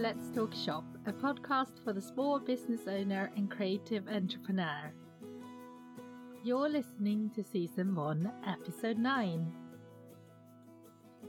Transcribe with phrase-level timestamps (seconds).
[0.00, 4.90] Let's Talk Shop, a podcast for the small business owner and creative entrepreneur.
[6.42, 9.52] You're listening to Season 1, Episode 9.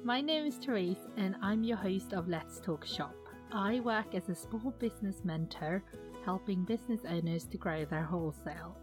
[0.06, 3.14] My name is Therese, and I'm your host of Let's Talk Shop.
[3.52, 5.84] I work as a small business mentor,
[6.24, 8.78] helping business owners to grow their wholesale.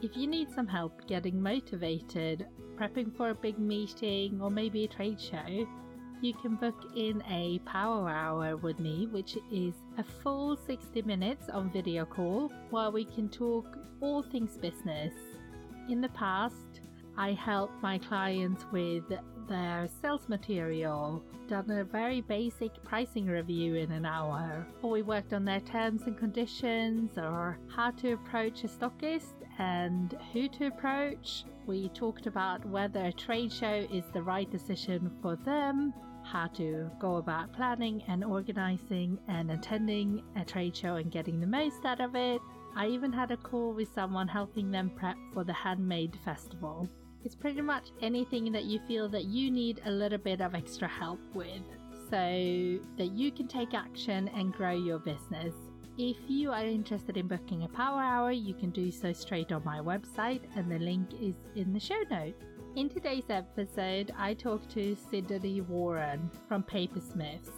[0.00, 4.88] If you need some help getting motivated, prepping for a big meeting, or maybe a
[4.88, 5.68] trade show,
[6.20, 11.48] you can book in a power hour with me, which is a full 60 minutes
[11.48, 15.12] on video call while we can talk all things business.
[15.88, 16.80] In the past,
[17.16, 19.04] I helped my clients with
[19.48, 25.32] their sales material, done a very basic pricing review in an hour, or we worked
[25.32, 31.44] on their terms and conditions, or how to approach a stockist and who to approach.
[31.66, 35.94] We talked about whether a trade show is the right decision for them,
[36.26, 41.46] how to go about planning and organizing and attending a trade show and getting the
[41.46, 42.40] most out of it.
[42.74, 46.88] I even had a call with someone helping them prep for the handmade festival.
[47.24, 50.86] It's pretty much anything that you feel that you need a little bit of extra
[50.86, 51.62] help with
[52.10, 55.54] so that you can take action and grow your business.
[55.98, 59.64] If you are interested in booking a power hour, you can do so straight on
[59.64, 62.44] my website, and the link is in the show notes.
[62.76, 67.48] In today's episode, I talk to Sidonie Warren from Papersmiths.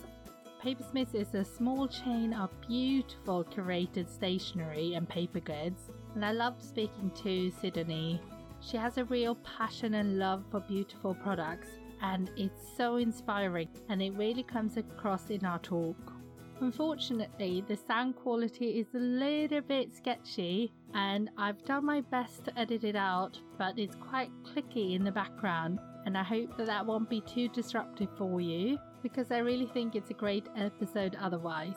[0.63, 6.63] Papersmiths is a small chain of beautiful curated stationery and paper goods, and I loved
[6.63, 8.21] speaking to Sidonie.
[8.61, 11.67] She has a real passion and love for beautiful products,
[12.01, 16.13] and it's so inspiring, and it really comes across in our talk.
[16.61, 22.59] Unfortunately, the sound quality is a little bit sketchy and I've done my best to
[22.59, 25.78] edit it out, but it's quite clicky in the background.
[26.05, 29.95] And I hope that that won't be too disruptive for you because I really think
[29.95, 31.77] it's a great episode otherwise.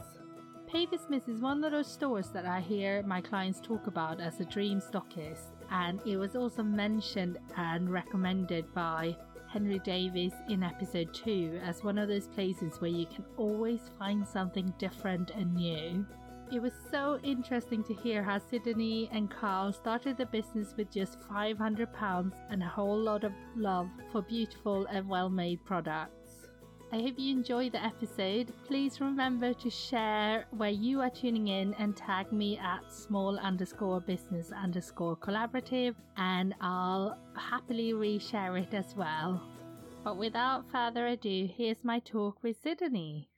[0.67, 4.45] Papersmith is one of those stores that I hear my clients talk about as a
[4.45, 9.17] dream stockist, and it was also mentioned and recommended by
[9.53, 14.25] Henri Davis in episode 2 as one of those places where you can always find
[14.25, 16.05] something different and new.
[16.51, 21.19] It was so interesting to hear how Sidonie and Kyle started the business with just
[21.21, 26.20] £500 and a whole lot of love for beautiful and well made products.
[26.93, 28.51] I hope you enjoy the episode.
[28.67, 34.01] Please remember to share where you are tuning in and tag me at small underscore
[34.01, 39.41] business underscore collaborative, and I'll happily reshare it as well.
[40.03, 43.29] But without further ado, here's my talk with Sidonie.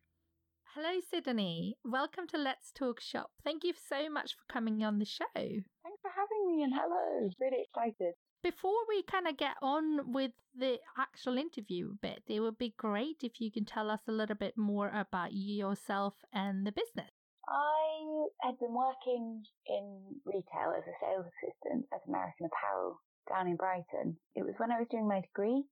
[0.73, 1.73] Hello, Sidonie.
[1.85, 3.29] Welcome to Let's Talk Shop.
[3.43, 5.25] Thank you so much for coming on the show.
[5.35, 7.29] Thanks for having me, and hello.
[7.39, 8.15] Really excited.
[8.43, 13.23] Before we kind of get on with the actual interview bit, it would be great
[13.23, 17.09] if you can tell us a little bit more about yourself and the business.
[17.47, 22.99] I had been working in retail as a sales assistant at American Apparel
[23.29, 24.17] down in Brighton.
[24.35, 25.63] It was when I was doing my degree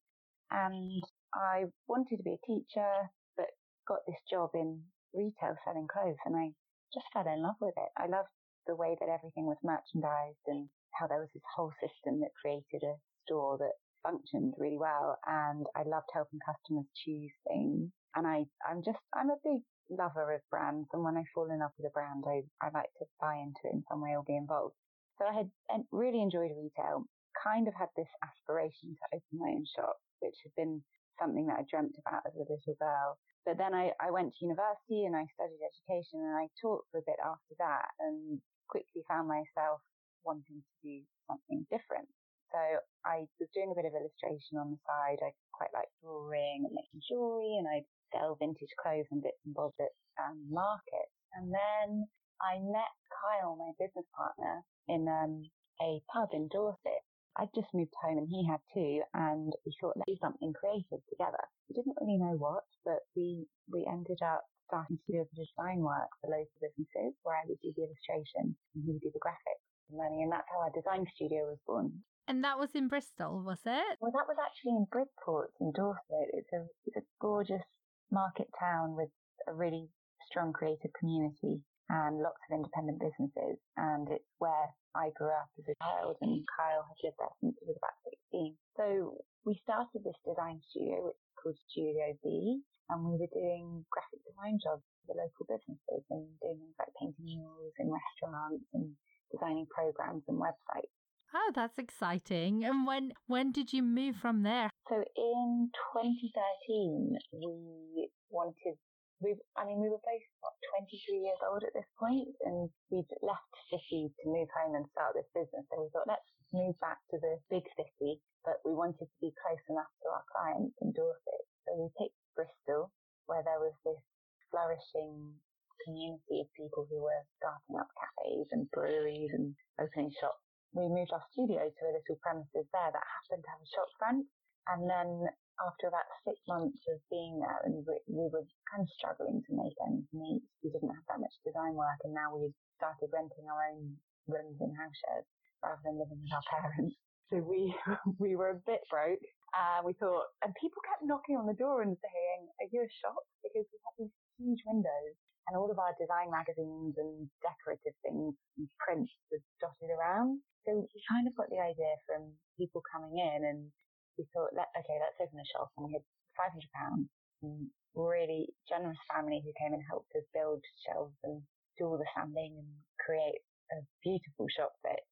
[0.50, 1.03] and
[1.36, 3.48] I wanted to be a teacher, but
[3.86, 4.82] got this job in
[5.14, 6.52] retail selling clothes and I
[6.94, 7.92] just fell in love with it.
[7.98, 8.32] I loved
[8.66, 12.84] the way that everything was merchandised and how there was this whole system that created
[12.84, 15.18] a store that functioned really well.
[15.28, 17.90] And I loved helping customers choose things.
[18.16, 20.88] And I, I'm just, I'm a big lover of brands.
[20.94, 23.62] And when I fall in love with a brand, I, I like to buy into
[23.66, 24.75] it in some way or be involved.
[25.19, 25.50] So I had
[25.91, 27.06] really enjoyed retail,
[27.38, 30.81] kind of had this aspiration to open my own shop, which had been
[31.22, 33.19] something that I dreamt about as a little girl.
[33.46, 37.00] But then I, I went to university and I studied education and I taught for
[37.00, 39.81] a bit after that and quickly found myself
[40.24, 42.08] wanting to do something different.
[42.52, 42.59] So
[43.08, 45.24] I was doing a bit of illustration on the side.
[45.24, 49.56] I quite like drawing and making jewelry and I'd sell vintage clothes and bits and
[49.56, 51.16] bobs at um, markets.
[51.32, 52.12] And then
[52.44, 55.48] I met Kyle, my business partner, in um,
[55.80, 57.03] a pub in Dorset.
[57.40, 61.00] I'd just moved home and he had too, and we thought let's do something creative
[61.08, 61.40] together.
[61.72, 65.40] We didn't really know what, but we we ended up starting to do a bit
[65.40, 69.00] of design work for local businesses where I would do the illustration and he would
[69.00, 72.03] do the graphics money, and that's how our design studio was born.
[72.28, 73.97] And that was in Bristol, was it?
[73.99, 76.31] Well, that was actually in Bridport in Dorset.
[76.33, 77.66] It's a it's a gorgeous
[78.11, 79.09] market town with
[79.47, 79.89] a really
[80.29, 83.59] strong creative community and lots of independent businesses.
[83.75, 87.55] And it's where I grew up as a child, and Kyle has lived there since
[87.59, 87.99] he was about
[88.31, 88.55] 16.
[88.78, 93.83] So we started this design studio, which is called Studio B, and we were doing
[93.91, 98.67] graphic design jobs for the local businesses and doing things like painting murals in restaurants
[98.72, 98.95] and
[99.31, 100.91] designing programs and websites.
[101.33, 102.66] Oh, that's exciting.
[102.66, 104.69] And when when did you move from there?
[104.89, 108.75] So in 2013, we wanted
[109.22, 113.07] we, I mean, we were both what, 23 years old at this point, and we'd
[113.22, 115.61] left the city to move home and start this business.
[115.69, 119.29] So we thought, let's move back to the big city, but we wanted to be
[119.37, 121.45] close enough to our clients in Dorset.
[121.69, 122.89] So we picked Bristol,
[123.29, 124.01] where there was this
[124.49, 125.37] flourishing
[125.85, 130.41] community of people who were starting up cafes and breweries and opening shops.
[130.73, 133.89] We moved our studio to a little premises there that happened to have a shop
[133.99, 134.23] front.
[134.72, 135.28] And then
[135.59, 139.51] after about six months of being there and we, we were kind of struggling to
[139.57, 143.45] make ends meet, we didn't have that much design work and now we started renting
[143.49, 143.97] our own
[144.29, 145.28] rooms in house shares
[145.61, 146.95] rather than living with our parents.
[147.29, 147.73] So we,
[148.23, 149.22] we were a bit broke.
[149.51, 152.91] Uh, we thought, and people kept knocking on the door and saying, are you a
[153.03, 153.19] shop?
[153.43, 155.16] Because we had these huge windows
[155.52, 160.40] and all of our design magazines and decorative things and prints were dotted around.
[160.64, 163.68] So we kind of got the idea from people coming in and
[164.16, 165.76] we thought, okay, let's open a shop.
[165.76, 166.08] And we had
[166.40, 167.03] £500
[167.44, 171.44] and really generous family who came and helped us build shelves and
[171.76, 172.72] do all the sanding and
[173.03, 173.44] create
[173.76, 175.03] a beautiful shop fit.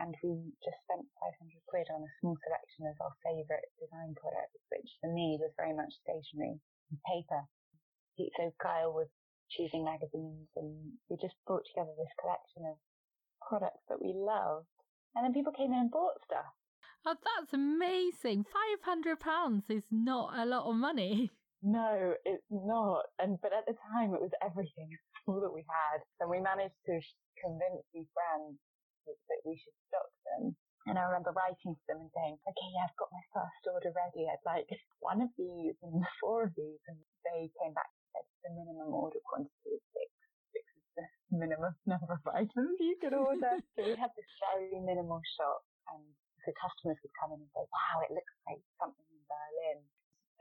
[0.00, 4.56] And we just spent 500 quid on a small selection of our favourite design products,
[4.72, 6.56] which for me was very much stationery
[6.88, 7.44] and paper.
[8.40, 9.12] So Kyle was
[9.56, 12.76] choosing magazines and we just brought together this collection of
[13.40, 14.66] products that we loved.
[15.14, 16.48] And then people came in and bought stuff.
[17.04, 18.46] Oh, that's amazing.
[18.46, 21.30] £500 is not a lot of money.
[21.62, 23.06] No, it's not.
[23.22, 24.98] And but at the time, it was everything.
[25.30, 26.98] All that we had, and we managed to
[27.38, 28.58] convince these brands
[29.06, 30.58] that, that we should stock them.
[30.90, 33.94] And I remember writing to them and saying, "Okay, yeah, I've got my first order
[33.94, 34.26] ready.
[34.26, 34.66] I'd like
[34.98, 37.94] one of these and four of these." And they came back
[38.44, 40.10] the minimum order quantity is six.
[40.52, 41.06] Six is the
[41.42, 43.58] minimum number of items you could order.
[43.74, 45.62] so we had this very minimal shop,
[45.94, 46.02] and
[46.44, 49.78] the customers would come in and say, wow, it looks like something in Berlin.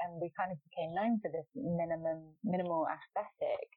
[0.01, 3.69] And we kind of became known for this minimum, minimal aesthetic,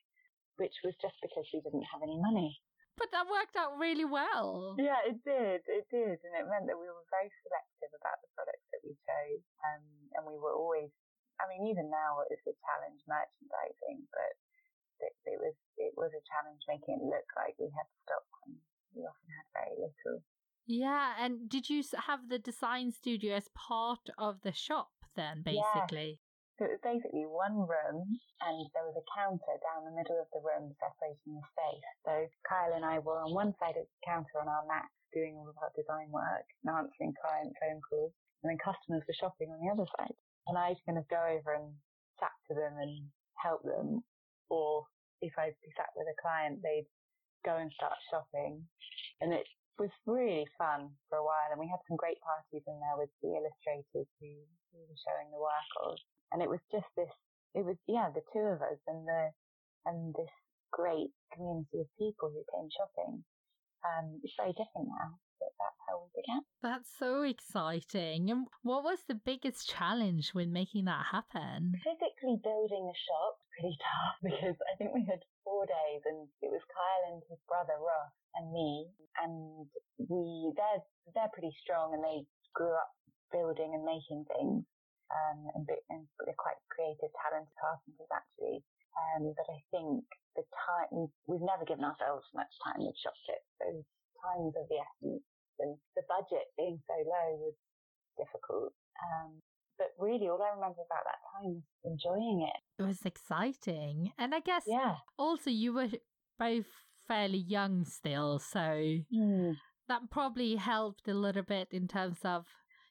[0.56, 2.56] which was just because we didn't have any money.
[2.97, 4.79] But that worked out really well.
[4.79, 5.67] Yeah, it did.
[5.67, 6.17] It did.
[6.23, 9.44] And it meant that we were very selective about the products that we chose.
[9.67, 10.94] Um, and we were always,
[11.40, 14.32] I mean, even now it's a challenge merchandising, but
[15.02, 18.58] it, it was, it was a challenge making it look like we had stock when
[18.94, 20.22] we often had very little.
[20.64, 26.16] Yeah, and did you have the design studio as part of the shop then, basically?
[26.16, 26.22] Yeah.
[26.54, 28.06] So it was basically one room,
[28.38, 31.88] and there was a counter down the middle of the room separating the space.
[32.06, 32.14] So
[32.46, 35.50] Kyle and I were on one side of the counter on our Macs doing all
[35.50, 39.58] of our design work and answering client phone calls, and then customers were shopping on
[39.58, 40.14] the other side.
[40.46, 41.73] And I going to go over and
[42.20, 43.08] chat to them and
[43.41, 44.05] help them,
[44.50, 44.85] or
[45.23, 45.32] if
[45.62, 46.88] be sat with a client, they'd
[47.44, 48.64] go and start shopping.
[49.20, 49.46] And it
[49.79, 53.11] was really fun for a while and we had some great parties in there with
[53.23, 54.31] the illustrators who,
[54.70, 55.99] who were showing the work of.
[56.32, 57.11] And it was just this
[57.55, 59.31] it was yeah the two of us and the
[59.87, 60.31] and this
[60.73, 63.25] great community of people who came shopping.
[63.82, 65.19] Um it's very different now
[65.58, 66.43] that's how we began.
[66.62, 68.31] That's so exciting.
[68.31, 71.73] And what was the biggest challenge with making that happen?
[71.85, 76.26] Physically building the shop was pretty tough because i think we had four days and
[76.43, 78.87] it was kyle and his brother ross and me,
[79.23, 79.67] and
[79.99, 80.82] we they're
[81.14, 82.90] they're pretty strong and they grew up
[83.31, 84.62] building and making things,
[85.11, 88.62] um, and, and they're quite creative, talented carpenters actually.
[88.95, 90.07] Um, but I think
[90.38, 93.47] the time we we've never given ourselves much time with shop fits.
[93.59, 93.66] So
[94.23, 95.23] times of the essence,
[95.61, 97.54] and the budget being so low was
[98.16, 98.73] difficult.
[99.02, 99.40] Um,
[99.78, 102.82] but really, all I remember about that time was enjoying it.
[102.82, 104.96] It was exciting, and I guess yeah.
[105.18, 105.88] Also, you were
[106.38, 106.66] both
[107.08, 109.54] fairly young still, so mm.
[109.88, 112.44] that probably helped a little bit in terms of,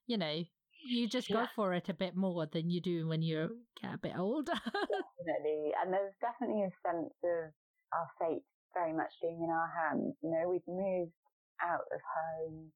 [0.08, 0.43] you know,
[0.86, 1.36] you just yeah.
[1.38, 3.50] go for it a bit more than you do when you
[3.82, 4.51] get a bit older.
[4.65, 5.72] definitely.
[5.82, 7.51] And there's definitely a sense of
[7.93, 8.43] our fate
[8.74, 10.15] very much being in our hands.
[10.22, 11.13] You know, we've moved
[11.63, 12.72] out of home.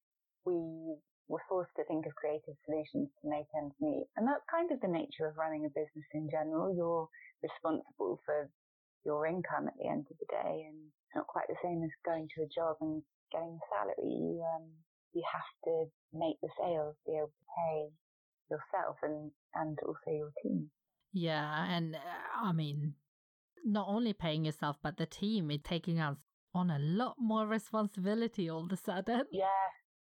[0.46, 0.96] We
[1.28, 4.08] were forced to think of creative solutions to make ends meet.
[4.16, 6.72] And that's kind of the nature of running a business in general.
[6.72, 7.08] You're
[7.44, 8.50] responsible for
[9.06, 11.92] your income at the end of the day and it's not quite the same as
[12.04, 14.12] going to a job and getting a salary.
[14.12, 14.68] You um
[15.14, 17.90] you have to make the sales, be able to pay
[18.52, 20.70] yourself and and also your team.
[21.14, 22.00] Yeah, and uh,
[22.44, 22.94] I mean,
[23.66, 26.18] not only paying yourself, but the team is taking us
[26.54, 29.24] on a lot more responsibility all of a sudden.
[29.32, 29.66] Yeah,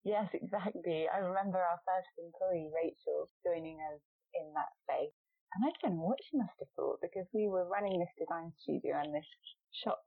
[0.03, 1.07] yes, exactly.
[1.11, 4.01] I remember our first employee, Rachel, joining us
[4.33, 5.13] in that space.
[5.55, 8.51] And I don't know what she must have thought because we were running this design
[8.59, 9.27] studio and this
[9.83, 10.03] shop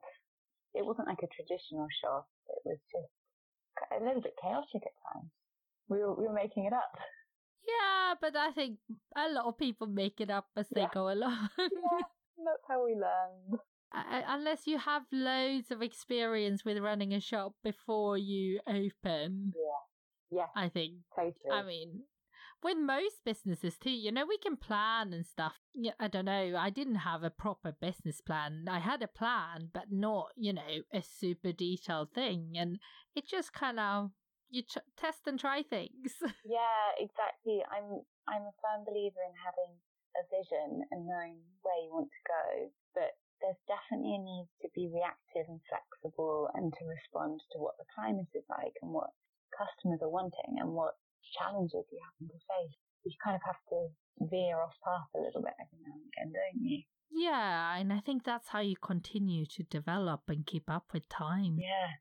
[0.75, 2.29] it wasn't like a traditional shop.
[2.49, 3.13] It was just
[3.93, 5.31] a little bit chaotic at times.
[5.89, 6.93] We were, we were making it up.
[7.67, 8.79] Yeah, but I think
[9.17, 11.49] a lot of people make it up as they go along.
[11.59, 12.07] yeah,
[12.39, 13.59] That's how we learn.
[13.95, 19.55] Uh, unless you have loads of experience with running a shop before you open.
[19.57, 20.39] Yeah.
[20.41, 20.47] Yeah.
[20.55, 20.95] I think.
[21.17, 21.51] Totally.
[21.51, 22.03] I mean,
[22.63, 25.55] with most businesses too, you know, we can plan and stuff.
[25.75, 26.55] Yeah, I don't know.
[26.59, 28.67] I didn't have a proper business plan.
[28.69, 32.55] I had a plan, but not, you know, a super detailed thing.
[32.57, 32.79] And
[33.15, 34.11] it just kind of
[34.51, 36.17] you ch- test and try things.
[36.45, 37.63] yeah, exactly.
[37.71, 39.73] I'm I'm a firm believer in having
[40.17, 44.69] a vision and knowing where you want to go, but there's definitely a need to
[44.75, 49.15] be reactive and flexible and to respond to what the climate is like and what
[49.55, 50.99] customers are wanting and what
[51.39, 52.79] challenges you happen to face.
[53.05, 53.79] You kind of have to
[54.29, 56.83] veer off path a little bit every now and again, don't you?
[57.11, 61.57] Yeah, and I think that's how you continue to develop and keep up with time.
[61.57, 61.97] Yeah,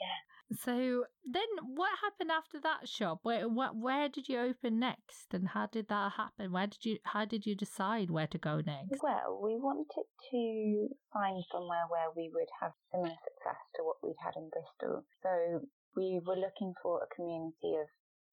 [0.00, 0.18] yeah.
[0.50, 3.20] So then, what happened after that shop?
[3.22, 6.52] Where, where where did you open next, and how did that happen?
[6.52, 9.02] Where did you how did you decide where to go next?
[9.02, 14.16] Well, we wanted to find somewhere where we would have similar success to what we'd
[14.24, 15.04] had in Bristol.
[15.22, 17.88] So we were looking for a community of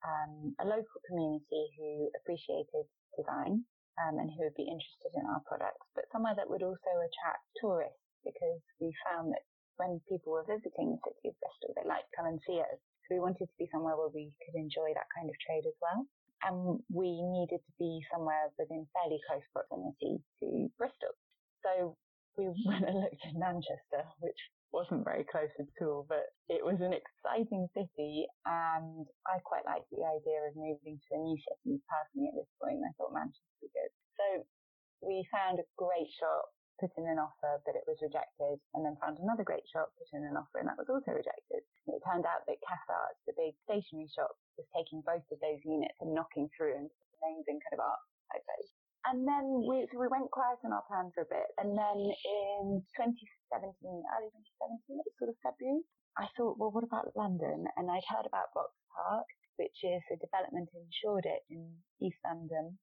[0.07, 3.65] um, a local community who appreciated design
[3.99, 7.43] um, and who would be interested in our products, but somewhere that would also attract
[7.59, 9.43] tourists because we found that
[9.77, 12.79] when people were visiting the city of Bristol, they liked to come and see us.
[13.05, 15.77] So we wanted to be somewhere where we could enjoy that kind of trade as
[15.81, 16.07] well.
[16.43, 21.13] And we needed to be somewhere within fairly close proximity to Bristol.
[21.63, 21.97] So
[22.37, 24.39] we went and looked in Manchester, which
[24.75, 29.87] wasn't very close at all, but it was an exciting city and I quite liked
[29.87, 32.83] the idea of moving to a new city personally at this point.
[32.83, 33.91] I thought Manchester would be good.
[34.19, 34.25] So
[34.99, 38.99] we found a great shop, put in an offer, but it was rejected, and then
[38.99, 41.63] found another great shop, put in an offer, and that was also rejected.
[41.87, 45.39] And it turned out that Cass Art, the big stationery shop, was taking both of
[45.39, 46.87] those units and knocking through and
[47.23, 48.01] amazing kind of art
[48.31, 48.71] typeface.
[49.05, 51.49] And then we, so we went quiet on our plan for a bit.
[51.61, 55.85] And then in 2017, early 2017, it was sort of February,
[56.17, 57.69] I thought, well, what about London?
[57.77, 59.27] And I'd heard about Box Park,
[59.61, 61.69] which is a development in Shoreditch in
[62.01, 62.79] East London,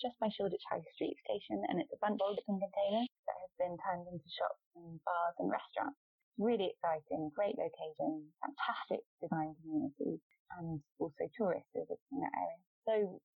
[0.00, 1.60] just by Shoreditch High Street Station.
[1.68, 5.36] And it's a bunch of open containers that have been turned into shops and bars
[5.38, 6.00] and restaurants.
[6.40, 10.16] Really exciting, great location, fantastic design community,
[10.56, 12.60] and also tourists visiting that area.
[12.88, 12.94] So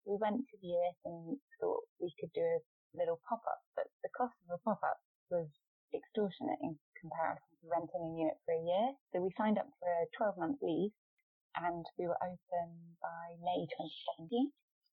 [0.06, 2.62] we went to view it and thought we could do a
[2.94, 5.02] little pop-up, but the cost of a pop-up
[5.34, 5.50] was
[5.90, 8.86] extortionate in comparison to renting a unit for a year.
[9.10, 10.94] So we signed up for a 12 month lease
[11.58, 12.68] and we were open
[13.02, 13.66] by May
[14.30, 14.52] 2017.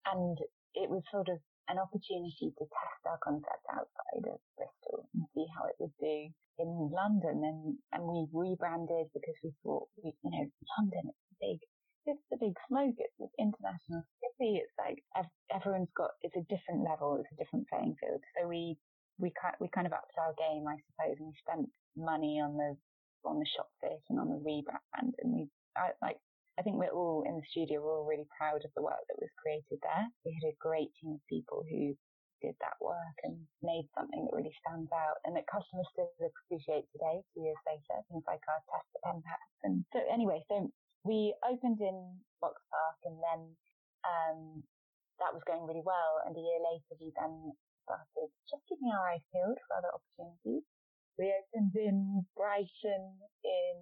[0.06, 0.38] And
[0.74, 5.46] it was sort of an opportunity to test our concept outside of Bristol and see
[5.54, 7.42] how it would do in London.
[7.42, 10.46] And, and we rebranded because we thought, we, you know,
[10.78, 11.60] London, it's big
[12.06, 12.94] it's the big smoke.
[12.98, 14.62] It's this international city.
[14.62, 15.02] It's like
[15.50, 16.14] everyone's got.
[16.22, 17.18] It's a different level.
[17.18, 18.22] It's a different playing field.
[18.38, 18.78] So we
[19.18, 21.66] we kind we kind of upped our game, I suppose, and we spent
[21.98, 22.78] money on the
[23.26, 25.18] on the shop fit and on the rebrand.
[25.18, 26.18] And we I, like
[26.56, 27.84] I think we're all in the studio.
[27.84, 30.08] We're all really proud of the work that was created there.
[30.24, 31.92] We had a great team of people who
[32.40, 36.88] did that work and made something that really stands out and that customers still appreciate
[36.92, 39.56] today, two years later, things like our test pen packs.
[39.64, 40.68] And so anyway, so
[41.04, 41.96] we opened in
[42.40, 43.40] Box Park and then
[44.04, 44.40] um,
[45.20, 46.24] that was going really well.
[46.24, 47.52] And a year later, we then
[47.84, 50.64] started just our eyes peeled for other opportunities.
[51.16, 53.04] We opened in Brighton
[53.44, 53.76] in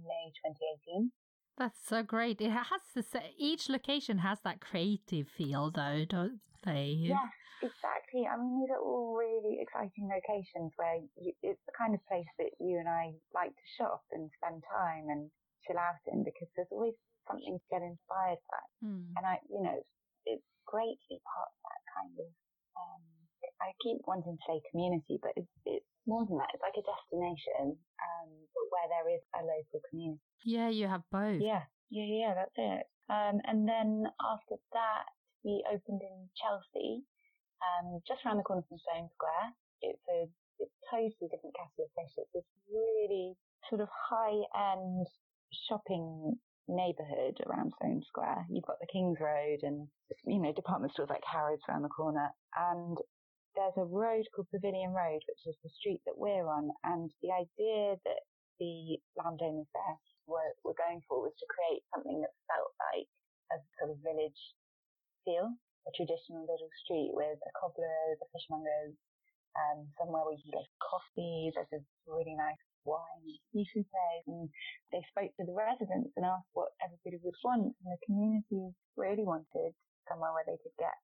[0.00, 1.12] May 2018.
[1.56, 2.40] That's so great.
[2.40, 6.98] It has to say, each location has that creative feel, though, don't they?
[6.98, 7.30] Yes,
[7.62, 8.26] exactly.
[8.26, 12.26] I mean, these are all really exciting locations where you, it's the kind of place
[12.38, 15.30] that you and I like to shop and spend time and
[15.62, 16.98] chill out in because there's always
[17.30, 18.64] something to get inspired by.
[18.82, 19.14] Mm.
[19.14, 19.78] And I, you know,
[20.26, 22.30] it's great to be part of that kind of,
[22.74, 23.04] um,
[23.60, 26.50] I keep wanting to say community, but it's, it's more than that.
[26.52, 28.28] It's like a destination, um,
[28.70, 30.20] where there is a local community.
[30.44, 31.40] Yeah, you have both.
[31.40, 32.84] Yeah, yeah, yeah, that's it.
[33.08, 35.06] Um, and then after that,
[35.44, 37.04] we opened in Chelsea,
[37.62, 39.46] um, just around the corner from Sloane Square.
[39.82, 40.26] It's a,
[40.58, 42.14] it's totally different kettle of fish.
[42.16, 43.36] It's this really
[43.68, 44.40] sort of high
[44.74, 45.06] end
[45.68, 46.34] shopping
[46.66, 48.46] neighborhood around Sloane Square.
[48.50, 49.86] You've got the King's Road and,
[50.26, 52.32] you know, department stores like Harrods around the corner.
[52.56, 52.96] And
[53.54, 56.70] there's a road called Pavilion Road, which is the street that we're on.
[56.82, 58.22] And the idea that
[58.58, 59.96] the landowners there
[60.26, 63.08] were, were going for was to create something that felt like
[63.54, 64.40] a sort of village
[65.22, 65.54] feel,
[65.86, 68.98] a traditional little street with a cobbler, a fishmonger's,
[69.54, 71.54] um, somewhere where you can get coffee.
[71.54, 73.22] There's a really nice wine,
[73.54, 74.50] seafood place, and
[74.90, 77.70] they spoke to the residents and asked what everybody would want.
[77.70, 79.72] And the community really wanted
[80.10, 80.94] somewhere where they could get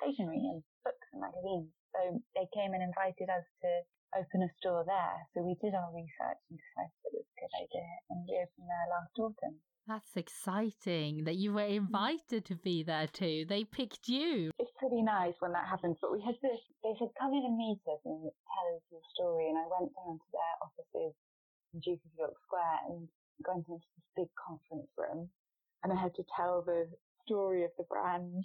[0.00, 1.72] stationery and books and magazines.
[1.96, 3.70] So they came and invited us to
[4.20, 5.16] open a store there.
[5.32, 8.68] So we did our research and decided it was a good idea and we opened
[8.68, 9.56] there last autumn.
[9.88, 13.46] That's exciting that you were invited to be there too.
[13.48, 14.50] They picked you.
[14.58, 17.56] It's pretty nice when that happens, but we had this, they said come in and
[17.56, 21.14] meet us and tell us your story and I went down to their offices
[21.72, 23.08] in Duke of York Square and
[23.46, 25.30] went into this big conference room
[25.82, 26.90] and I had to tell the
[27.24, 28.44] story of the brand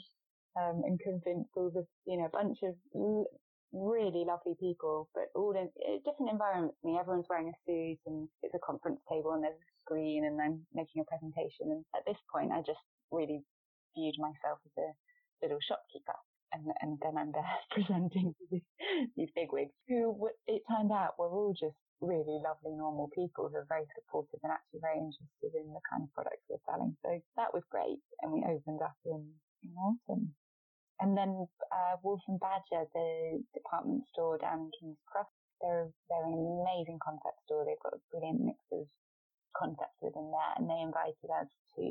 [0.59, 3.27] um, and convince all the, you know, a bunch of l-
[3.71, 6.75] really lovely people, but all in uh, different environments.
[6.83, 10.25] I mean, everyone's wearing a suit and it's a conference table and there's a screen
[10.25, 11.71] and I'm making a presentation.
[11.71, 13.43] And at this point, I just really
[13.95, 14.89] viewed myself as a
[15.41, 16.15] little shopkeeper.
[16.51, 18.67] And, and then I'm there presenting to these,
[19.15, 20.11] these bigwigs who
[20.47, 24.51] it turned out were all just really lovely, normal people who are very supportive and
[24.51, 26.97] actually very interested in the kind of products we're selling.
[27.05, 28.01] So that was great.
[28.21, 29.31] And we opened up in,
[29.63, 30.33] in autumn.
[31.01, 36.29] And then uh, Wolf and Badger, the department store down in King's Cross, they're they're
[36.29, 37.65] an amazing concept store.
[37.65, 38.85] They've got a brilliant mix of
[39.57, 41.85] concepts within there, and they invited us to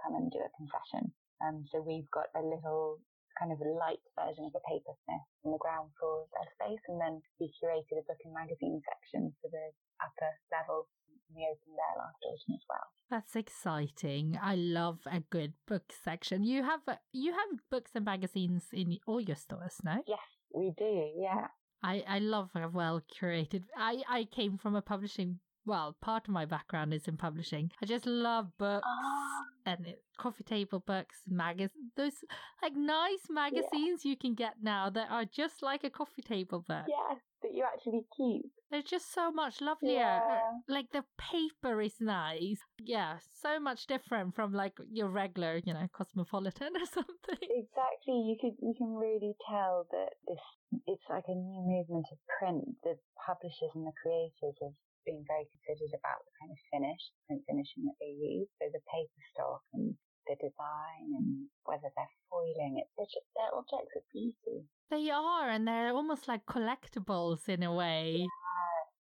[0.00, 1.12] come and do a concession.
[1.44, 3.00] Um, so we've got a little
[3.36, 6.96] kind of light version of a papersmith on the ground floor of their space, and
[7.00, 9.66] then we curated a book and magazine section for the
[10.00, 10.88] upper level.
[11.34, 12.86] We opened there last autumn as well.
[13.10, 14.38] That's exciting.
[14.42, 16.42] I love a good book section.
[16.44, 16.80] You have
[17.12, 20.02] you have books and magazines in all your stores, no?
[20.06, 20.18] Yes,
[20.52, 21.10] we do.
[21.16, 21.48] Yeah.
[21.82, 23.64] I I love a well curated.
[23.76, 25.40] I I came from a publishing.
[25.66, 27.70] Well, part of my background is in publishing.
[27.82, 29.40] I just love books Ah.
[29.64, 31.92] and it, coffee table books, magazines.
[31.96, 32.22] Those
[32.62, 36.84] like nice magazines you can get now that are just like a coffee table book.
[36.86, 37.18] Yeah, that
[37.54, 38.50] you actually keep.
[38.70, 40.02] They're just so much lovelier.
[40.02, 40.50] Uh, yeah.
[40.66, 42.58] Like the paper is nice.
[42.82, 47.38] Yeah, so much different from like your regular, you know, cosmopolitan or something.
[47.46, 48.18] Exactly.
[48.26, 50.42] You could you can really tell that this
[50.90, 52.66] it's like a new movement of print.
[52.82, 54.74] The publishers and the creators have
[55.06, 58.50] been very considered about the kind of finish, print finishing that they use.
[58.58, 59.94] So the paper stock and
[60.26, 62.80] the design and whether they're foiling.
[62.80, 64.64] It's they're, just, they're objects of beauty.
[64.90, 68.26] They are, and they're almost like collectibles in a way.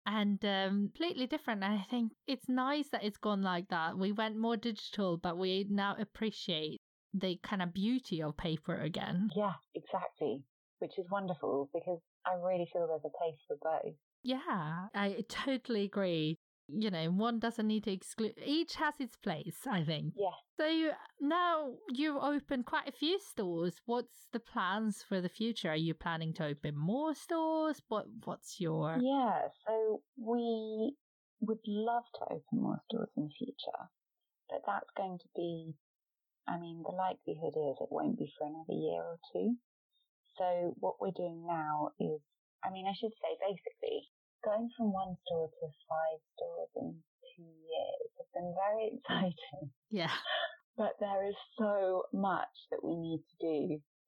[0.05, 1.63] And um, completely different.
[1.63, 3.97] And I think it's nice that it's gone like that.
[3.97, 6.79] We went more digital, but we now appreciate
[7.13, 9.29] the kind of beauty of paper again.
[9.35, 10.43] Yeah, exactly.
[10.79, 13.95] Which is wonderful because I really feel there's a place for both.
[14.23, 16.37] Yeah, I totally agree.
[16.69, 20.13] You know, one doesn't need to exclude, each has its place, I think.
[20.17, 20.35] Yeah.
[20.57, 23.79] So now you've opened quite a few stores.
[23.85, 25.69] What's the plans for the future?
[25.69, 27.81] Are you planning to open more stores?
[27.87, 30.95] What What's your Yeah, so we
[31.39, 33.81] would love to open more stores in the future,
[34.49, 35.73] but that's going to be,
[36.47, 39.55] I mean, the likelihood is it won't be for another year or two.
[40.37, 42.19] So what we're doing now is,
[42.63, 44.09] I mean, I should say basically
[44.47, 46.95] going from one store to five stores in
[47.35, 49.67] two years has been very exciting.
[49.91, 50.15] yeah?
[50.79, 53.59] But there is so much that we need to do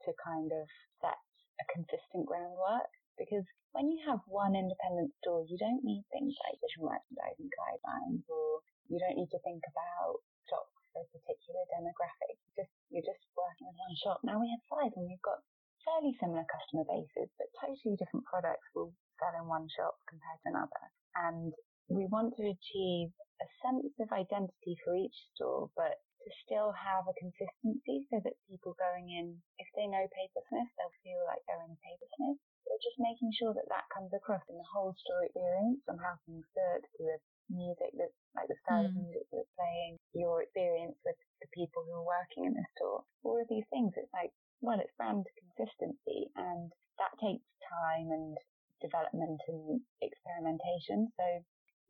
[0.08, 0.64] to kind of
[1.04, 1.20] set
[1.60, 2.88] a consistent groundwork
[3.20, 3.44] because
[3.76, 8.64] when you have one independent store, you don't need things like visual merchandising guidelines or
[8.88, 12.40] you don't need to think about stock for a particular demographic.
[12.48, 14.24] You just, you're just working with one shop.
[14.24, 15.44] Now we have five and we've got
[15.86, 20.50] fairly similar customer bases, but totally different products will sell in one shop compared to
[20.56, 20.84] another.
[21.16, 21.52] And
[21.90, 23.10] we want to achieve
[23.42, 28.36] a sense of identity for each store, but to still have a consistency so that
[28.52, 32.40] people going in, if they know Papersmith, they'll feel like they're in Papersmith.
[32.68, 36.20] So just making sure that that comes across in the whole store experience, from how
[36.28, 37.18] things look to the
[37.50, 39.08] music that, like the style of Mm.
[39.10, 43.08] music that's playing, your experience with the people who are working in the store.
[43.24, 48.36] All of these things, it's like, well, it's brand consistency and that takes time and
[48.84, 51.12] development and experimentation.
[51.16, 51.26] So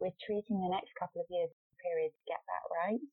[0.01, 1.49] we're treating the next couple of years
[1.81, 3.03] period to get that right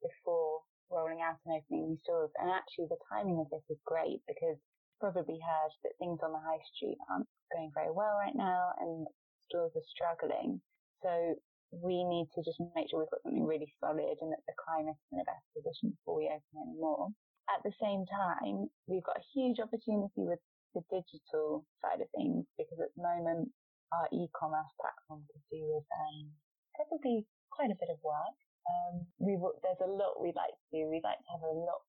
[0.00, 2.32] before rolling out and opening new stores.
[2.40, 6.32] And actually the timing of this is great because you've probably heard that things on
[6.32, 9.06] the high street aren't going very well right now and
[9.48, 10.60] stores are struggling.
[11.02, 11.36] So
[11.70, 15.00] we need to just make sure we've got something really solid and that the climate's
[15.10, 17.10] in the best position before we open any more.
[17.52, 20.40] At the same time, we've got a huge opportunity with
[20.72, 23.52] the digital side of things because at the moment
[23.94, 26.32] our e-commerce platform could do with um,
[26.74, 28.36] probably quite a bit of work.
[28.64, 30.88] Um, we there's a lot we'd like to do.
[30.88, 31.82] We'd like to have a lot,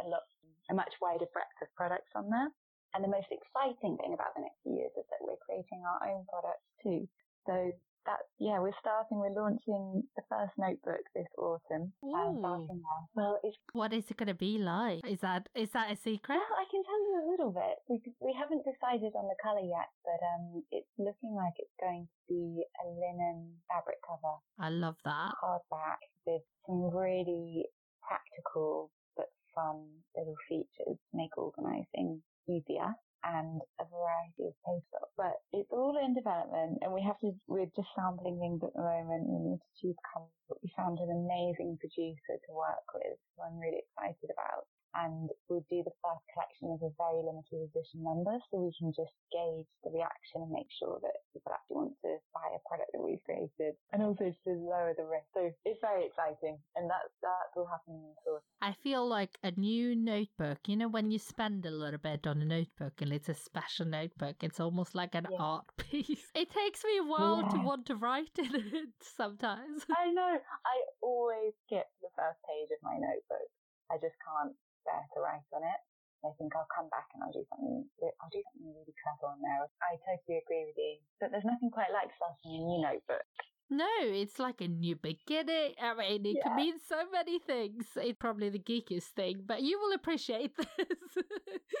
[0.00, 0.24] a lot,
[0.72, 2.50] a much wider breadth of products on there.
[2.96, 6.00] And the most exciting thing about the next few years is that we're creating our
[6.08, 7.08] own products too.
[7.48, 7.72] So
[8.06, 9.18] that's yeah, we're starting.
[9.18, 11.92] We're launching the first notebook this autumn.
[12.02, 12.68] Um.
[13.14, 15.00] Well, it's what is it going to be like?
[15.06, 16.38] Is that is that a secret?
[16.38, 17.76] Well, I can tell you a little bit.
[17.88, 22.06] We we haven't decided on the color yet, but um, it's looking like it's going
[22.06, 24.36] to be a linen fabric cover.
[24.58, 27.66] I love that hardback with some really
[28.02, 29.86] practical but fun
[30.16, 36.14] little features to make organising easier and a variety of post But it's all in
[36.14, 39.28] development and we have to, we're just sampling things at the moment.
[39.30, 43.44] We need to choose colours, but we found an amazing producer to work with who
[43.44, 48.04] I'm really excited about and we'll do the first collection as a very limited edition
[48.04, 51.94] number so we can just gauge the reaction and make sure that people actually want
[52.04, 55.28] to buy a product that we've created and also to lower the risk.
[55.32, 59.50] So it's very exciting and that's, that's all happening in the I feel like a
[59.56, 63.28] new notebook, you know, when you spend a little bit on a notebook and it's
[63.28, 65.38] a special notebook, it's almost like an yeah.
[65.40, 66.30] art piece.
[66.34, 67.48] It takes me a while yeah.
[67.48, 69.84] to want to write in it sometimes.
[69.90, 70.38] I know.
[70.38, 73.50] I always skip the first page of my notebook.
[73.90, 75.80] I just can't there to write on it.
[76.22, 77.82] I think I'll come back and I'll do something.
[77.98, 79.66] I'll do something really clever on there.
[79.82, 81.02] I totally agree with you.
[81.18, 83.26] But there's nothing quite like starting a new notebook.
[83.72, 85.74] No, it's like a new beginning.
[85.80, 86.42] I mean, it yeah.
[86.44, 87.86] can mean so many things.
[87.96, 90.68] It's probably the geekiest thing, but you will appreciate this.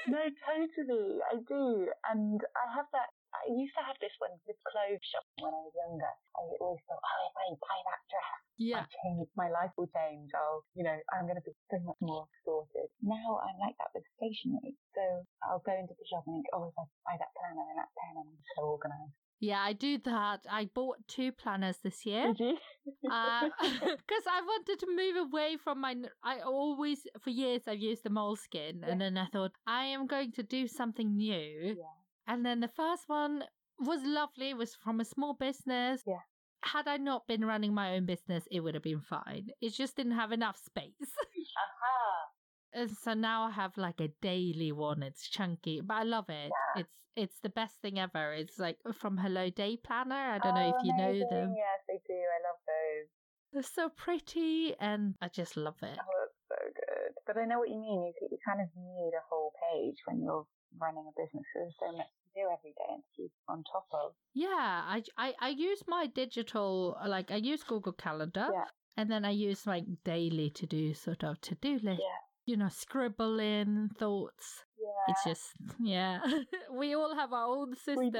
[0.08, 1.18] no, totally.
[1.30, 1.86] I do.
[2.10, 5.62] And I have that I used to have this one with clothes shop when I
[5.64, 6.12] was younger.
[6.36, 8.84] I always thought, oh, if I buy that dress, yeah.
[9.02, 10.30] change, my life will change.
[10.36, 12.92] I'll, you know, I'm going to be so much more sorted.
[13.00, 14.76] Now I'm like that with stationery.
[14.92, 15.02] So
[15.48, 17.92] I'll go into the shop and think, oh, if I buy that planner and that
[17.96, 19.16] pen, I'm so organized.
[19.42, 20.46] Yeah, I do that.
[20.48, 22.28] I bought two planners this year.
[22.28, 22.56] Did you?
[23.02, 25.96] Because uh, I wanted to move away from my.
[26.22, 28.90] I always, for years, I've used the Moleskine, yeah.
[28.90, 31.74] and then I thought I am going to do something new.
[31.76, 32.01] Yeah.
[32.26, 33.44] And then the first one
[33.78, 34.50] was lovely.
[34.50, 36.02] It was from a small business.
[36.06, 36.20] Yeah.
[36.64, 39.48] Had I not been running my own business, it would have been fine.
[39.60, 40.92] It just didn't have enough space.
[41.00, 41.26] Aha.
[41.52, 42.28] Uh-huh.
[42.74, 45.02] And so now I have like a daily one.
[45.02, 46.50] It's chunky, but I love it.
[46.50, 46.80] Yeah.
[46.82, 48.32] It's it's the best thing ever.
[48.32, 50.14] It's like from Hello Day Planner.
[50.14, 51.20] I don't oh, know if oh, you amazing.
[51.20, 51.54] know them.
[51.54, 52.14] Yes, I do.
[52.14, 53.08] I love those.
[53.52, 55.98] They're so pretty, and I just love it.
[56.00, 57.12] Oh, that's so good.
[57.26, 58.00] But I know what you mean.
[58.06, 60.46] You you kind of need a whole page when you're
[60.80, 61.44] running a business.
[61.54, 64.12] There's so much to do every day and to keep on top of.
[64.34, 68.48] Yeah, I, I, I use my digital, uh, like I use Google Calendar.
[68.52, 68.64] Yeah.
[68.96, 71.86] And then I use my daily to do sort of to do list.
[71.86, 72.20] Yeah.
[72.44, 74.64] You know, scribble in thoughts.
[74.78, 74.88] Yeah.
[75.08, 76.18] It's just, yeah.
[76.76, 78.12] we all have our own system.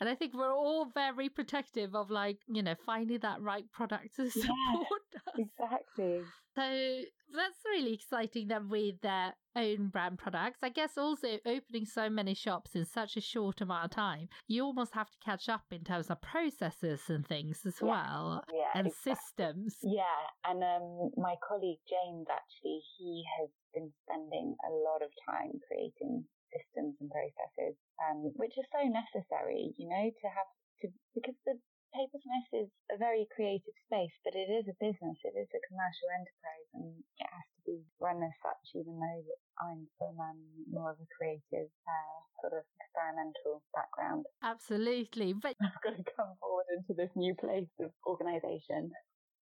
[0.00, 4.14] And I think we're all very protective of, like, you know, finding that right product
[4.16, 5.48] to support yeah, us.
[5.58, 6.20] Exactly.
[6.56, 7.02] So
[7.34, 10.58] that's really exciting then with their own brand products.
[10.62, 14.64] I guess also opening so many shops in such a short amount of time, you
[14.64, 17.88] almost have to catch up in terms of processes and things as yeah.
[17.88, 18.44] well.
[18.52, 19.14] Yeah, and exactly.
[19.14, 19.76] systems.
[19.82, 20.22] Yeah.
[20.44, 26.24] And um, my colleague James actually, he has been spending a lot of time creating
[26.54, 30.50] systems and processes, um, which are so necessary, you know, to have
[30.82, 31.58] to, because the
[31.94, 35.14] Papersmith is a very creative space, but it is a business.
[35.22, 36.90] It is a commercial enterprise, and
[37.22, 38.74] it has to be run as such.
[38.74, 39.22] Even though
[39.62, 44.26] I'm from um, more of a creative, uh, sort of experimental background.
[44.42, 48.90] Absolutely, but I've got to come forward into this new place of organisation.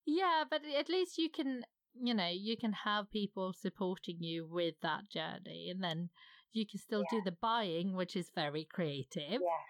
[0.05, 1.65] Yeah, but at least you can,
[1.97, 6.09] you know, you can have people supporting you with that journey, and then
[6.53, 7.17] you can still yeah.
[7.17, 9.41] do the buying, which is very creative.
[9.41, 9.69] Yes,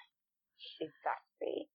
[0.81, 1.69] exactly.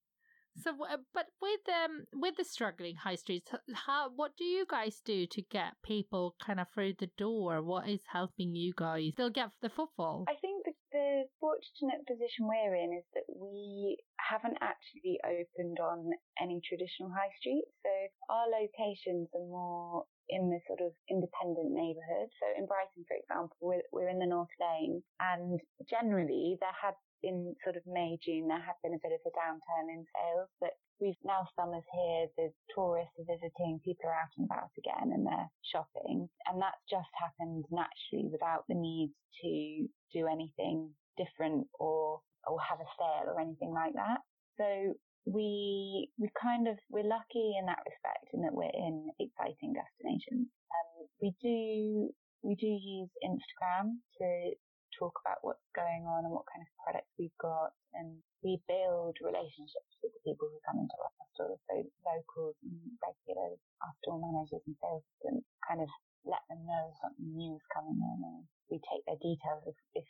[0.61, 0.75] So,
[1.14, 3.51] but with um with the struggling high streets,
[3.87, 7.62] how what do you guys do to get people kind of through the door?
[7.62, 10.25] What is helping you guys still get the footfall?
[10.29, 16.11] I think the, the fortunate position we're in is that we haven't actually opened on
[16.40, 17.64] any traditional high street.
[17.83, 17.90] So
[18.29, 22.29] our locations are more in the sort of independent neighbourhood.
[22.37, 26.94] So in Brighton, for example, we're, we're in the North Laine and generally there had
[27.23, 30.49] in sort of May, June, there had been a bit of a downturn in sales,
[30.61, 35.15] but we've now summer's here, the tourists are visiting, people are out and about again
[35.15, 36.29] and they're shopping.
[36.47, 39.11] And that's just happened naturally without the need
[39.43, 44.23] to do anything different or, or have a sale or anything like that.
[44.59, 44.95] So
[45.27, 50.51] we, we kind of, we're lucky in that respect in that we're in exciting destinations.
[50.71, 52.11] Um, we do,
[52.43, 54.55] we do use Instagram to
[54.99, 57.73] talk about what's going on and what kind of products we've got.
[57.95, 62.75] And we build relationships with the people who come into our stores, so locals and
[62.99, 65.89] regulars, our store managers and sales assistants, kind of
[66.27, 70.09] let them know something new is coming in and we take their details if, if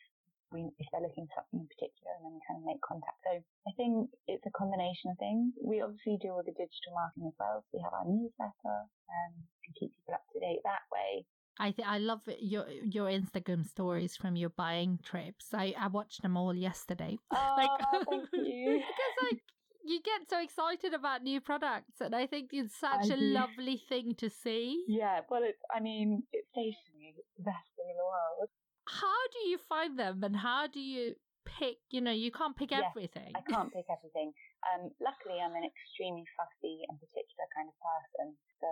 [0.50, 3.20] we, if they're looking for something in particular and then we kind of make contact.
[3.28, 3.32] So
[3.68, 5.52] I think it's a combination of things.
[5.60, 7.60] We obviously do all the digital marketing as well.
[7.68, 9.32] So we have our newsletter um,
[9.68, 11.28] and keep people up to date that way.
[11.58, 15.52] I th- I love your your Instagram stories from your buying trips.
[15.52, 17.18] I, I watched them all yesterday.
[17.32, 17.70] Oh, like,
[18.10, 18.78] thank you.
[18.78, 19.42] because like
[19.84, 23.24] you get so excited about new products, and I think it's such I a do.
[23.40, 24.84] lovely thing to see.
[24.86, 27.14] Yeah, well, it's I mean, it's stationery.
[27.18, 28.50] It's the best thing in the world.
[28.86, 31.14] How do you find them, and how do you
[31.58, 31.78] pick?
[31.90, 33.32] You know, you can't pick yes, everything.
[33.34, 34.32] I can't pick everything.
[34.62, 38.26] Um, luckily, I'm an extremely fussy and particular kind of person,
[38.62, 38.70] so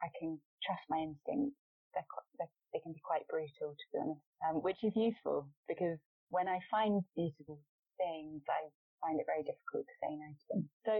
[0.00, 1.60] I can trust my instincts
[1.96, 5.96] they're, they're, they can be quite brutal, to be honest, um, which is useful because
[6.28, 7.56] when I find beautiful
[7.96, 8.68] things, I
[9.00, 10.62] find it very difficult to say no to them.
[10.84, 10.94] So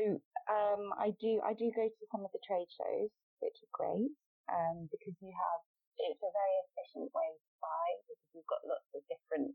[0.48, 3.12] um, I do I do go to some of the trade shows,
[3.44, 4.12] which are great
[4.48, 5.60] um, because you have
[6.00, 9.52] it's a very efficient way to buy because you've got lots of different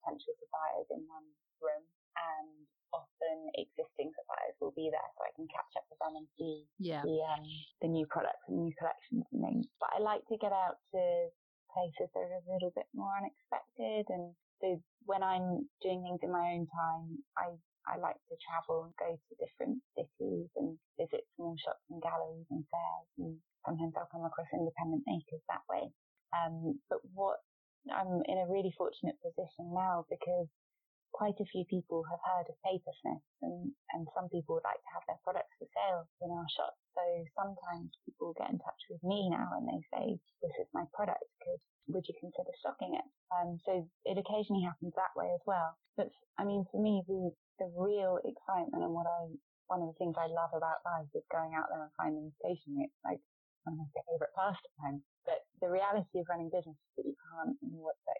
[0.00, 1.26] potential suppliers in one
[1.60, 1.82] room
[2.20, 6.26] and often existing suppliers will be there so I can catch up with them and
[6.34, 7.02] see yeah.
[7.06, 7.46] the um,
[7.82, 9.66] the new products and new collections and things.
[9.78, 11.02] But I like to get out to
[11.70, 16.34] places that are a little bit more unexpected and so when I'm doing things in
[16.34, 17.54] my own time I
[17.88, 22.50] I like to travel and go to different cities and visit small shops and galleries
[22.50, 25.88] and fairs and sometimes I'll come across independent makers that way.
[26.34, 27.40] Um, but what
[27.88, 30.50] I'm in a really fortunate position now because
[31.12, 34.92] quite a few people have heard of Papersmiths and, and some people would like to
[34.94, 36.74] have their products for sale in our shop.
[36.96, 37.02] So
[37.36, 40.04] sometimes people get in touch with me now and they say,
[40.42, 41.60] this is my product, could,
[41.92, 43.06] would you consider stocking it?
[43.34, 45.76] Um, so it occasionally happens that way as well.
[45.98, 49.34] But I mean, for me, the, the real excitement and what I,
[49.68, 52.90] one of the things I love about life is going out there and finding stationery.
[52.90, 53.22] It's like
[53.64, 55.04] one of my favorite pastimes.
[55.28, 57.54] But the reality of running business is that you can't,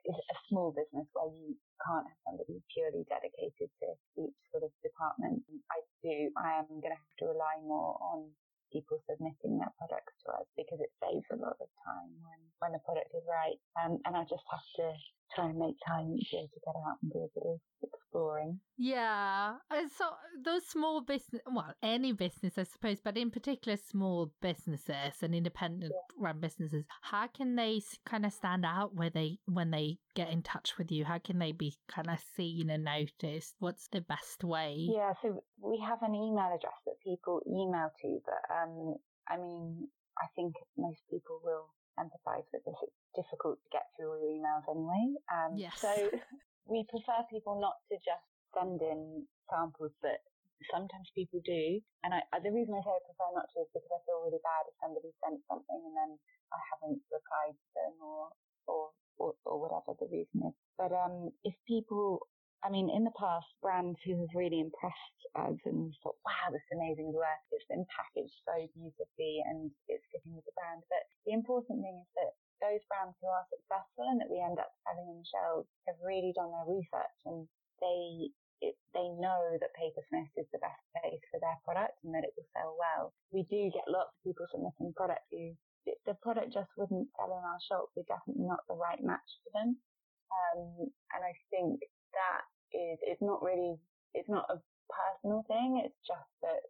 [0.07, 3.87] is a small business where you can't have somebody purely dedicated to
[4.21, 5.43] each sort of department.
[5.73, 8.31] I do, I am going to have to rely more on
[8.71, 12.71] people submitting their products to us because it saves a lot of time when, when
[12.77, 13.59] the product is right.
[13.85, 14.93] Um, and I just have to
[15.35, 18.59] try and make time each year to get out and do a bit of exploring.
[18.77, 19.55] Yeah.
[19.97, 20.07] So
[20.45, 25.93] those small business, well, any business, I suppose, but in particular small businesses and independent
[25.93, 26.17] yeah.
[26.19, 30.43] run businesses, how can they kind of stand out where they when they get in
[30.43, 31.05] touch with you?
[31.05, 33.55] How can they be kind of seen and noticed?
[33.61, 34.75] What's the best way?
[34.79, 35.13] Yeah.
[35.23, 38.97] So we have an email address that people email to, but um,
[39.29, 39.89] I mean,
[40.19, 42.79] I think most people will empathise with this.
[42.83, 45.05] It's difficult to get through all your emails anyway.
[45.33, 45.75] Um, yes.
[45.81, 45.91] So
[46.71, 50.23] we prefer people not to just send in samples, but
[50.69, 51.81] sometimes people do.
[52.05, 54.43] And I, the reason I say I prefer not to is because I feel really
[54.45, 56.11] bad if somebody sent something and then
[56.53, 58.23] I haven't replied to them or,
[58.69, 58.83] or,
[59.17, 60.57] or, or whatever the reason is.
[60.77, 62.27] But, um, if people
[62.61, 66.61] I mean, in the past, brands who have really impressed us and thought, wow, this
[66.61, 67.41] is amazing work.
[67.53, 70.85] It's been packaged so beautifully and it's fitting with the brand.
[70.93, 74.61] But the important thing is that those brands who are successful and that we end
[74.61, 77.49] up having on the shelves have really done their research and
[77.81, 78.29] they
[78.61, 82.37] it, they know that Papersmith is the best place for their product and that it
[82.37, 83.17] will sell well.
[83.33, 85.57] We do get lots of people submitting products who
[86.05, 87.89] the product just wouldn't sell in our shop.
[87.97, 89.81] We're definitely not the right match for them.
[90.29, 91.81] Um, and I think
[92.13, 92.45] that
[92.75, 93.77] is, it's not really,
[94.15, 94.59] it's not a
[94.91, 95.83] personal thing.
[95.85, 96.63] It's just that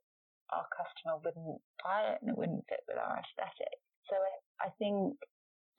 [0.50, 3.78] our customer wouldn't buy it and it wouldn't fit with our aesthetic.
[4.10, 5.16] So I, I think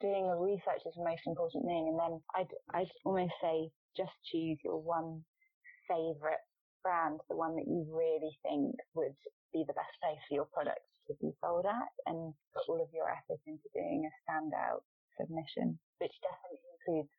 [0.00, 1.92] doing a research is the most important thing.
[1.92, 5.22] And then I'd, I'd almost say just choose your one
[5.86, 6.42] favorite
[6.82, 9.14] brand, the one that you really think would
[9.52, 12.90] be the best place for your products to be sold at and put all of
[12.94, 14.82] your effort into doing a standout
[15.18, 17.12] submission, which definitely includes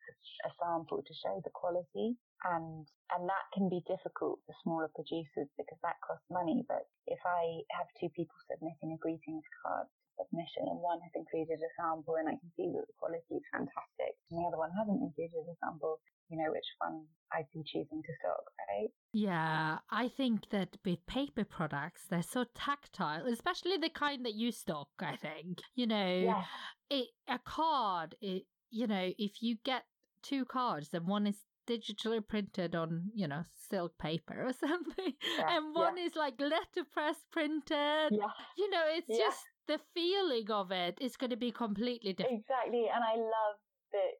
[0.46, 5.48] a sample to show the quality and and that can be difficult for smaller producers
[5.56, 6.66] because that costs money.
[6.68, 11.60] But if I have two people submitting a greetings card submission and one has included
[11.60, 14.72] a sample and I can see that the quality is fantastic and the other one
[14.78, 16.00] hasn't included a sample,
[16.30, 18.90] you know which one I'd be choosing to stock, right?
[19.12, 24.52] Yeah, I think that with paper products, they're so tactile, especially the kind that you
[24.52, 24.90] stock.
[25.00, 26.46] I think you know, yes.
[26.90, 28.16] it a card.
[28.22, 29.84] It you know, if you get
[30.22, 35.14] two cards, then one is digitally printed on, you know, silk paper or something.
[35.38, 36.06] Yeah, and one yeah.
[36.06, 38.12] is like letterpress printed.
[38.12, 38.34] Yeah.
[38.58, 39.18] You know, it's yeah.
[39.18, 42.44] just the feeling of it is going to be completely different.
[42.44, 42.88] Exactly.
[42.94, 43.58] And I love
[43.92, 44.14] that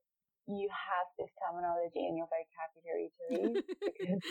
[0.48, 4.22] you have this terminology in your vocabulary to read because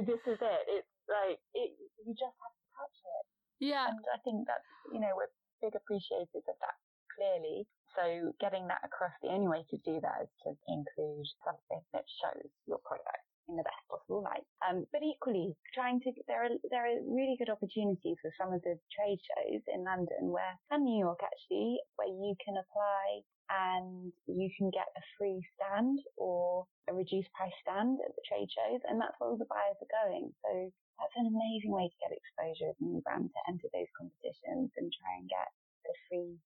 [0.08, 0.62] this is it.
[0.68, 3.24] It's like, it, you just have to touch it.
[3.60, 3.88] Yeah.
[3.88, 6.76] And I think that's, you know, we're big appreciators of that
[7.16, 7.68] clearly.
[7.96, 12.08] So getting that across, the only way to do that is to include something that
[12.08, 14.46] shows your product in the best possible light.
[14.62, 18.62] Um, but equally, trying to there are there are really good opportunities for some of
[18.62, 24.12] the trade shows in London where and New York actually, where you can apply and
[24.26, 28.80] you can get a free stand or a reduced price stand at the trade shows,
[28.88, 30.32] and that's where all the buyers are going.
[30.40, 30.50] So
[30.96, 34.72] that's an amazing way to get exposure as a new brand to enter those competitions
[34.78, 35.50] and try and get
[35.84, 36.38] the free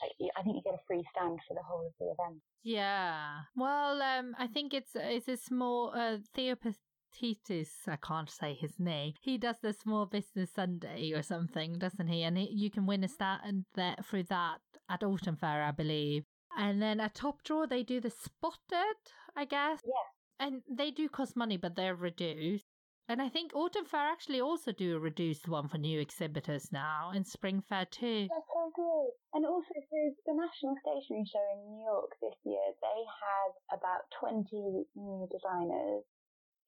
[0.00, 2.40] like, I think you get a free stand for the whole of the event.
[2.62, 3.40] Yeah.
[3.56, 9.14] Well, um, I think it's it's a small uh, Theopastitis, I can't say his name.
[9.20, 12.22] He does the Small Business Sunday or something, doesn't he?
[12.22, 16.24] And he, you can win a stand there through that at Autumn Fair, I believe.
[16.56, 18.96] And then at Top Drawer, they do the Spotted,
[19.36, 19.80] I guess.
[19.84, 20.46] Yeah.
[20.46, 22.66] And they do cost money, but they're reduced.
[23.10, 27.10] And I think Autumn Fair actually also do a reduced one for new exhibitors now,
[27.12, 28.30] and Spring Fair too.
[28.30, 29.10] That's so good.
[29.34, 29.98] And also, so
[30.30, 34.46] the National Stationery Show in New York this year, they had about 20
[34.94, 36.06] new designers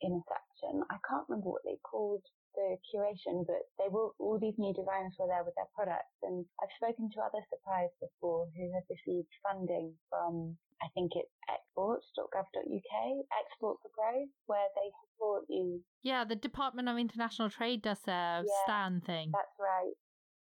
[0.03, 0.83] in a section.
[0.91, 5.15] I can't remember what they called the curation, but they were all these new designers
[5.19, 6.17] were there with their products.
[6.23, 11.31] And I've spoken to other suppliers before who have received funding from I think it's
[11.49, 12.95] exports.gov.uk,
[13.39, 15.81] export for growth, where they support you.
[16.03, 19.31] Yeah, the Department of International Trade does a Yeah, stand thing.
[19.31, 19.95] That's right.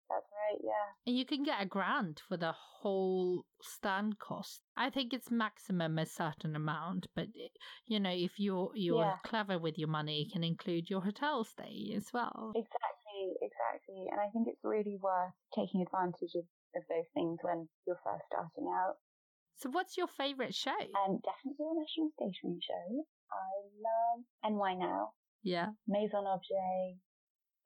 [0.09, 0.61] That's right.
[0.63, 0.89] Yeah.
[1.07, 4.63] And you can get a grant for the whole stand cost.
[4.77, 7.49] I think it's maximum a certain amount, but eh,
[7.87, 9.19] you know, if you're you're Yeah.
[9.25, 12.53] clever with your money, you can include your hotel stay as well.
[12.55, 13.35] Exactly.
[13.43, 14.07] Exactly.
[14.11, 16.45] And I think it's really worth taking advantage of,
[16.77, 18.97] of those things when you're first starting out.
[19.57, 20.71] So, what's your favorite show?
[21.07, 23.05] And definitely the National Stationery Show.
[23.33, 23.51] I
[23.83, 25.13] love NY Now.
[25.43, 26.99] yeah, Maison Objet.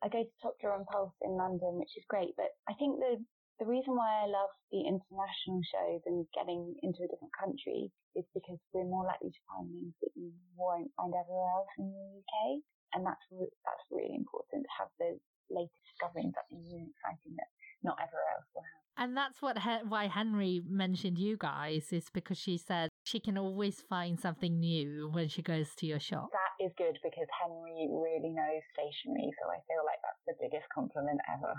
[0.02, 2.34] I go to Top Drawer and Pulse in London, which is great.
[2.36, 3.22] But I think the
[3.62, 8.26] the reason why I love the international shows and getting into a different country is
[8.34, 12.06] because we're more likely to find things that you won't find everywhere else in the
[12.18, 12.34] UK,
[12.98, 15.14] and that's re- that's really important to have the
[15.54, 17.50] latest discoveries, something new and exciting that
[17.86, 18.81] not everywhere else will have.
[18.96, 23.38] And that's what he- why Henri mentioned you guys is because she said she can
[23.38, 26.30] always find something new when she goes to your shop.
[26.32, 30.68] That is good because Henri really knows stationery, so I feel like that's the biggest
[30.74, 31.54] compliment ever.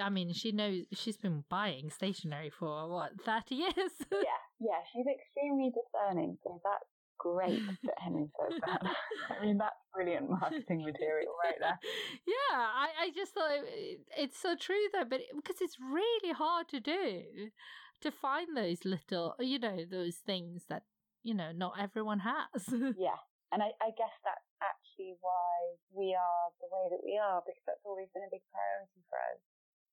[0.00, 3.74] I mean, she knows she's been buying stationery for what thirty years.
[4.12, 6.84] yeah, yeah, she's extremely discerning, so that's
[7.20, 8.80] great that Henri says that.
[9.28, 11.78] I mean, that's brilliant marketing material right there.
[12.26, 16.32] yeah, I, I just thought it, it's so true though, but it, because it's really
[16.32, 17.52] hard to do
[18.00, 20.84] to find those little, you know, those things that
[21.22, 22.64] you know not everyone has.
[22.96, 23.20] Yeah,
[23.52, 27.64] and I, I guess that's actually why we are the way that we are because
[27.68, 29.40] that's always been a big priority for us.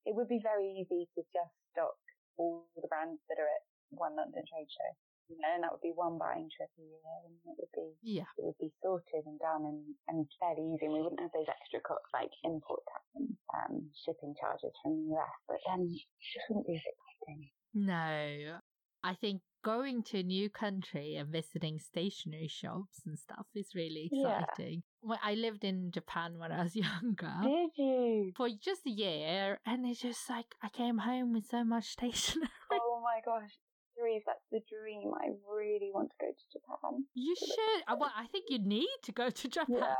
[0.07, 1.99] It would be very easy to just stock
[2.39, 4.91] all the brands that are at one London trade show,
[5.29, 7.87] you know, and that would be one buying trip a year, and it would be
[8.01, 10.85] yeah, it would be sorted and done and, and fairly easy.
[10.85, 14.95] And we wouldn't have those extra costs like import tax and um, shipping charges from
[14.97, 16.01] the US, but then it
[16.33, 17.49] just wouldn't be as exciting.
[17.73, 18.59] no,
[19.03, 24.09] I think going to a new country and visiting stationery shops and stuff is really
[24.11, 24.41] Yeah.
[24.43, 24.83] exciting.
[25.01, 27.33] When I lived in Japan when I was younger.
[27.43, 28.31] Did you?
[28.35, 32.49] for just a year, and it's just like I came home with so much stationery.
[32.71, 33.51] Oh my gosh.
[33.97, 35.12] Therese, that's the dream.
[35.19, 37.05] I really want to go to Japan.
[37.13, 37.83] You should.
[37.88, 39.95] uh, Well, I think you need to go to Japan Yeah,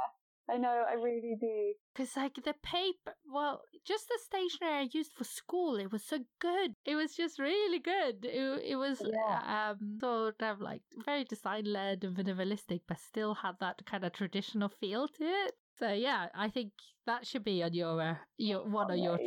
[0.49, 1.73] I know, I really do.
[1.93, 3.15] because, like, the paper.
[3.25, 6.75] Well, just the stationery I used for school, it was so good.
[6.86, 8.23] It was just really good.
[8.25, 9.69] It it was Yeah.
[9.69, 14.13] um sort of like very design led and minimalistic, but still had that kind of
[14.13, 15.53] traditional feel to it.
[15.79, 16.73] So yeah, I think
[17.05, 19.19] that should be on your uh, your one of your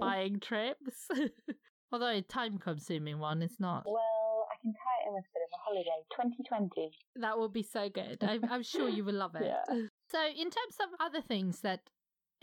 [0.00, 1.08] buying trips.
[1.92, 3.84] Although a time consuming one, it's not.
[3.86, 6.00] Well, I can tie it in with a bit of a holiday.
[6.10, 6.90] 2020.
[7.16, 8.24] That will be so good.
[8.24, 9.42] I'm, I'm sure you will love it.
[9.68, 9.86] Yeah.
[10.10, 11.80] So, in terms of other things that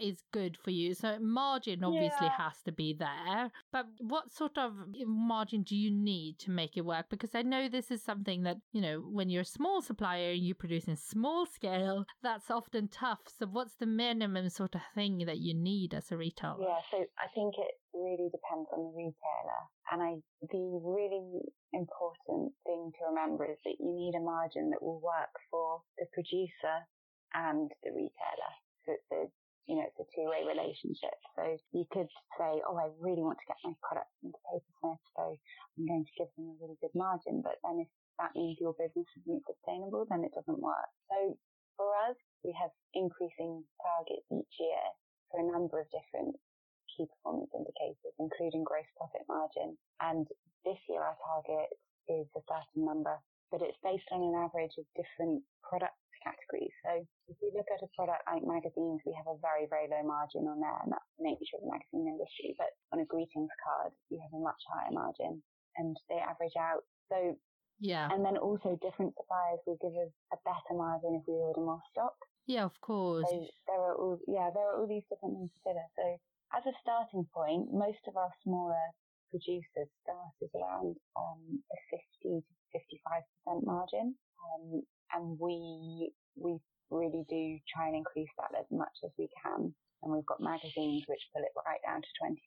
[0.02, 2.38] is good for you, so margin obviously Yeah.
[2.38, 3.52] has to be there.
[3.72, 7.08] But what sort of eh, margin do you need to make it work?
[7.10, 10.42] Because I know this is something that, you know, when you're a small supplier and
[10.42, 13.22] you produce in small scale, that's often tough.
[13.28, 16.62] So, what's the minimum sort of thing that you need as a retailer?
[16.62, 19.62] Yeah, so I think it really depends on the retailer.
[19.92, 21.42] And I, the really
[21.74, 26.06] important thing to remember is that you need a margin that will work for the
[26.14, 26.86] producer
[27.34, 28.54] and the retailer.
[28.86, 29.22] So it's a,
[29.68, 31.14] you know, it's a two-way relationship.
[31.36, 35.24] So you could say, oh, I really want to get my products into Papersmith, so
[35.78, 37.42] I'm going to give them a really good margin.
[37.44, 40.90] But then if that means your business isn't sustainable, then it doesn't work.
[41.12, 41.38] So
[41.78, 44.84] for us, we have increasing targets each year
[45.32, 46.36] for a number of different
[46.92, 49.78] key performance indicators, including gross profit margin.
[50.02, 50.28] And
[50.66, 51.70] this year our target
[52.10, 53.16] is a certain number.
[53.52, 56.76] But it's based on an average of different product categories.
[56.84, 56.92] So
[57.32, 60.46] if you look at a product like magazines, we have a very, very low margin
[60.48, 62.56] on there, and that's the nature of the magazine industry.
[62.60, 65.42] But on a greetings card, you have a much higher margin,
[65.80, 66.84] and they average out.
[67.08, 67.36] So
[67.80, 71.64] yeah, and then also different suppliers will give us a better margin if we order
[71.64, 72.16] more stock.
[72.46, 73.28] Yeah, of course.
[73.30, 75.86] So there are all yeah there are all these different things to consider.
[75.96, 76.06] So
[76.52, 78.84] as a starting point, most of our smaller
[79.30, 81.78] producers start at around um, a
[82.24, 82.78] 50 to
[83.50, 84.16] 55% margin.
[84.40, 84.82] Um,
[85.14, 86.58] and we, we
[86.92, 89.74] really do try and increase that as much as we can.
[90.02, 92.40] And we've got magazines which pull it right down to 25.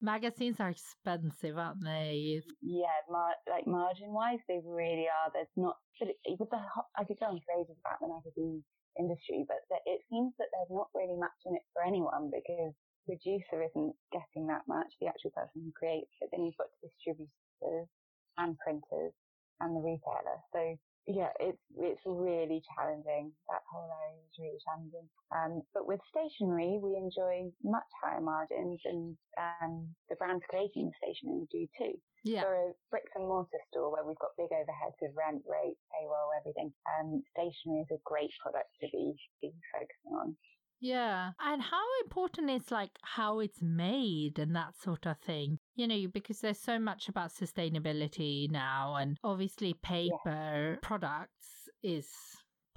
[0.00, 2.40] Magazines are expensive, aren't they?
[2.62, 5.28] Yeah, mar- like margin wise, they really are.
[5.32, 6.60] There's not, but it, with the,
[6.96, 8.64] I could go on for ages about the magazine
[8.96, 12.72] industry, but it seems that there's not really much in it for anyone because
[13.06, 16.28] producer isn't getting that much, the actual person who creates it.
[16.30, 17.88] Then you've got distributors
[18.36, 19.14] and printers
[19.60, 20.38] and the retailer.
[20.52, 20.76] So
[21.06, 23.30] yeah, it's it's really challenging.
[23.46, 25.06] That whole area is really challenging.
[25.30, 30.98] Um, but with stationery, we enjoy much higher margins, and um, the brands creating the
[30.98, 31.94] stationery do too.
[32.26, 32.42] Yeah.
[32.42, 36.34] For a bricks and mortar store where we've got big overheads of rent, rate, payroll,
[36.34, 40.34] everything, um, stationery is a great product to be, be focusing on.
[40.80, 41.30] Yeah.
[41.40, 45.58] And how important is like how it's made and that sort of thing?
[45.74, 50.76] You know, because there's so much about sustainability now and obviously paper yeah.
[50.82, 52.08] products is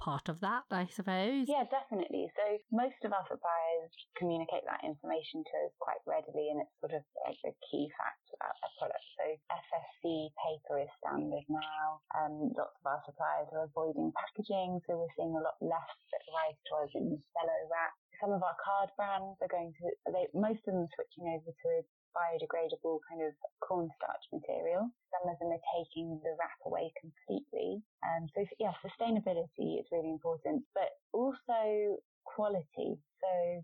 [0.00, 1.44] part of that, I suppose.
[1.46, 2.32] Yeah, definitely.
[2.32, 6.96] So most of our suppliers communicate that information to us quite readily, and it's sort
[6.96, 9.04] of like a key fact about their product.
[9.20, 12.00] So FSC paper is standard now.
[12.16, 16.24] Um, lots of our suppliers are avoiding packaging, so we're seeing a lot less that
[16.32, 17.92] rise to us in cello wrap.
[18.24, 21.52] Some of our card brands are going to, they, most of them are switching over
[21.52, 21.68] to
[22.16, 24.90] biodegradable kind of cornstarch material.
[25.14, 27.82] Some of them are taking the wrap away completely.
[28.02, 32.98] Um, so yeah, sustainability is really important, but also quality.
[33.20, 33.62] So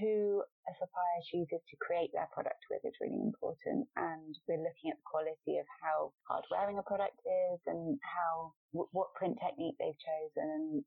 [0.00, 3.88] who a supplier chooses to create their product with is really important.
[3.96, 8.54] And we're looking at the quality of how hard wearing a product is and how,
[8.72, 10.84] what print technique they've chosen and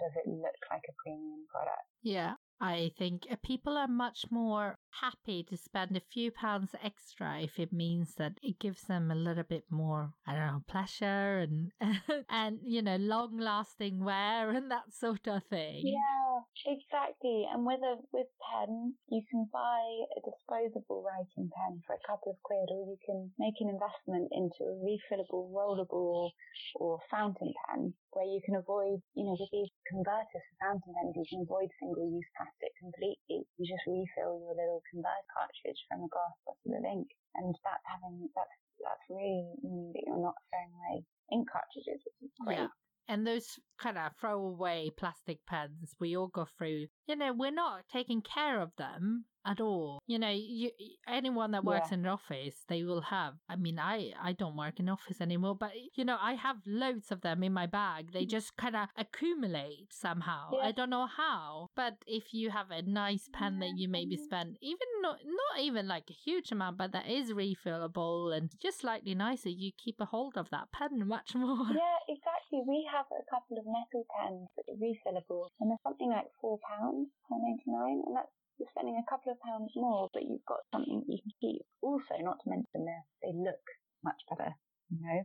[0.00, 1.86] does it look like a premium product?
[2.02, 2.39] Yeah.
[2.60, 7.58] I think uh, people are much more happy to spend a few pounds extra if
[7.58, 11.72] it means that it gives them a little bit more, I don't know, pleasure and
[12.28, 15.86] and you know, long lasting wear and that sort of thing.
[15.86, 16.29] Yeah,
[16.66, 17.46] exactly.
[17.50, 19.82] And with a with pen, you can buy
[20.16, 24.28] a disposable writing pen for a couple of quid, or you can make an investment
[24.32, 26.30] into a refillable, rollable,
[26.76, 31.14] or fountain pen where you can avoid, you know, with these converters for fountain pens,
[31.14, 33.46] you can avoid single use plastic completely.
[33.58, 37.08] You just refill your little convert cartridge from a glass bottle of ink.
[37.38, 42.18] And that's having, that's, that's really meaning that you're not throwing away ink cartridges, which
[42.26, 42.58] is great.
[42.58, 42.79] Yeah.
[43.10, 47.80] And those kind of throwaway plastic pens we all go through, you know, we're not
[47.92, 50.00] taking care of them at all.
[50.06, 50.70] You know, you,
[51.08, 51.94] anyone that works yeah.
[51.94, 53.34] in an office, they will have.
[53.48, 57.10] I mean, I I don't work in office anymore, but you know, I have loads
[57.10, 58.12] of them in my bag.
[58.12, 58.30] They mm.
[58.30, 60.50] just kind of accumulate somehow.
[60.52, 60.68] Yeah.
[60.68, 64.56] I don't know how, but if you have a nice pen that you maybe spend
[64.60, 69.14] even not not even like a huge amount, but that is refillable and just slightly
[69.14, 71.66] nicer, you keep a hold of that pen much more.
[71.68, 72.39] Yeah, exactly.
[72.50, 76.58] We have a couple of metal pens that are refillable, and they're something like four
[76.66, 80.44] pounds, four ninety nine, and that's you're spending a couple of pounds more, but you've
[80.44, 81.62] got something you can keep.
[81.80, 83.64] Also, not to mention they they look
[84.04, 84.52] much better.
[84.90, 85.20] You know,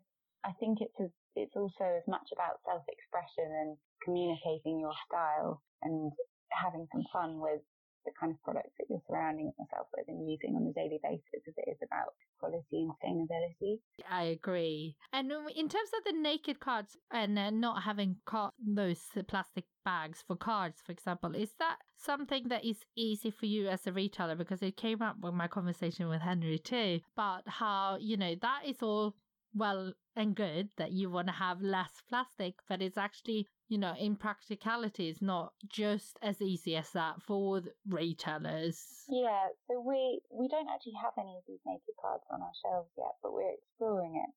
[0.46, 6.14] I think it's as, it's also as much about self-expression and communicating your style and
[6.54, 7.62] having some fun with
[8.06, 11.42] the kind of products that you're surrounding yourself with and using on a daily basis
[11.48, 13.80] as it is about quality and sustainability.
[14.10, 14.96] I agree.
[15.14, 18.18] And in terms of the naked cards and uh, not having
[18.66, 23.68] those plastic bags for cards, for example, is that something that is easy for you
[23.68, 24.36] as a retailer?
[24.36, 28.62] Because it came up with my conversation with Henri too about how, you know, that
[28.66, 29.16] is all
[29.56, 33.98] well and good that you want to have less plastic, but it's actually you know,
[33.98, 38.78] in practicality, it's not just as easy as that for retailers.
[39.10, 42.94] Yeah, so we we don't actually have any of these naked cards on our shelves
[42.94, 44.32] yet, but we're exploring it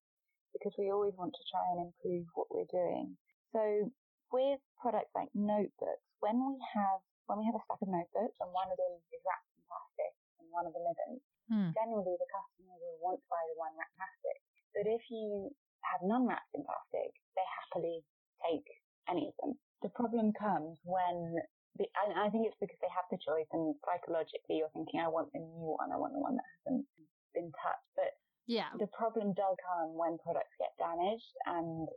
[0.57, 3.21] because we always want to try and improve what we're doing.
[3.53, 3.93] So
[4.33, 8.49] with products like notebooks, when we have when we have a stack of notebooks and
[8.57, 11.21] one of them is wrapped in plastic and one of them isn't,
[11.53, 11.69] hmm.
[11.77, 14.41] generally the customer will want to buy the one wrapped plastic.
[14.79, 15.51] But if you
[15.83, 18.07] have none wrapped in plastic, they happily
[18.47, 18.69] take
[19.11, 19.59] any of them.
[19.83, 21.35] The problem comes when
[21.75, 25.35] the, I think it's because they have the choice and psychologically you're thinking, I want
[25.35, 26.87] the new one, I want the one that hasn't
[27.35, 27.91] been touched.
[27.99, 28.15] But
[28.47, 31.91] yeah, the problem does come when products get damaged and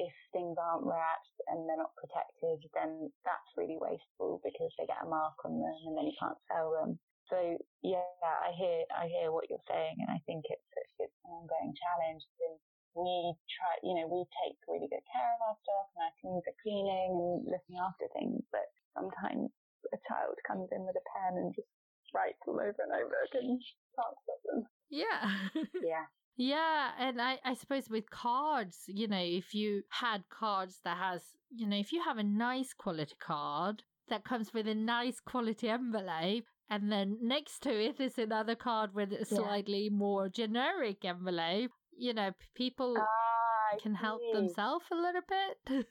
[0.00, 5.04] if things aren't wrapped and they're not protected, then that's really wasteful because they get
[5.04, 6.96] a mark on them and then you can't sell them.
[7.30, 11.30] So yeah, I hear I hear what you're saying, and I think it's it's an
[11.30, 12.22] ongoing challenge.
[12.42, 12.56] And
[12.94, 16.44] we try, you know, we take really good care of our stuff, and our teams
[16.44, 18.42] are cleaning and looking after things.
[18.52, 19.50] But sometimes
[19.92, 21.68] a child comes in with a pen and just
[22.14, 23.58] writes them over and over again.
[23.96, 24.60] Can't stop them.
[24.90, 25.22] Yeah.
[25.82, 26.06] Yeah.
[26.36, 31.22] Yeah, and I, I suppose with cards, you know, if you had cards that has,
[31.50, 35.68] you know, if you have a nice quality card that comes with a nice quality
[35.68, 39.36] envelope, and then next to it is another card with a Yeah.
[39.36, 45.84] slightly more generic envelope, you know, people Ah, can help themselves a little bit.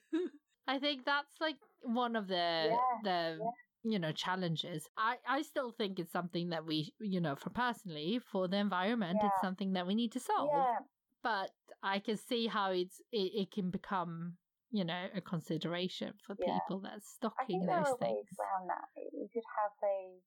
[0.67, 3.53] I think that's like one of the Yeah, the
[3.83, 4.87] you know challenges.
[4.97, 9.23] I I still think it's something that we you know for personally for the environment
[9.23, 10.51] it's something that we need to solve.
[10.53, 10.79] Yeah,
[11.23, 11.51] But
[11.83, 14.37] I can see how it's it, it can become
[14.71, 16.59] you know a consideration for Yeah.
[16.59, 17.07] people that's
[17.39, 18.27] I stocking those things.
[18.39, 18.89] around that.
[18.95, 20.21] You could have a,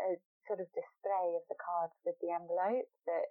[0.00, 0.16] a
[0.48, 3.26] sort of display of the cards with the envelope that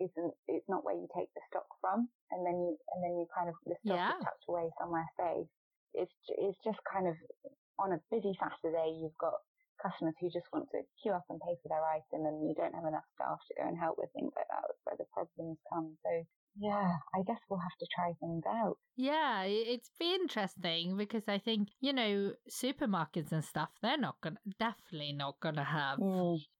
[0.00, 0.34] isn't.
[0.46, 3.48] It's not where you take the stock from, and then you and then you kind
[3.50, 4.14] of the stock Yeah.
[4.18, 5.48] is tucked away somewhere safe.
[5.94, 7.16] it's it's just kind of
[7.78, 8.94] on a busy Saturday.
[9.00, 9.34] You've got
[9.82, 12.74] customers who just want to queue up and pay for their item, and you don't
[12.74, 14.62] have enough staff to go and help with things like that.
[14.66, 15.96] That's where the problems come.
[16.02, 16.10] So
[16.58, 18.76] yeah, I guess we'll have to try things out.
[18.96, 24.38] Yeah, it's be interesting because I think you know supermarkets and stuff they're not gonna
[24.58, 26.00] definitely not gonna have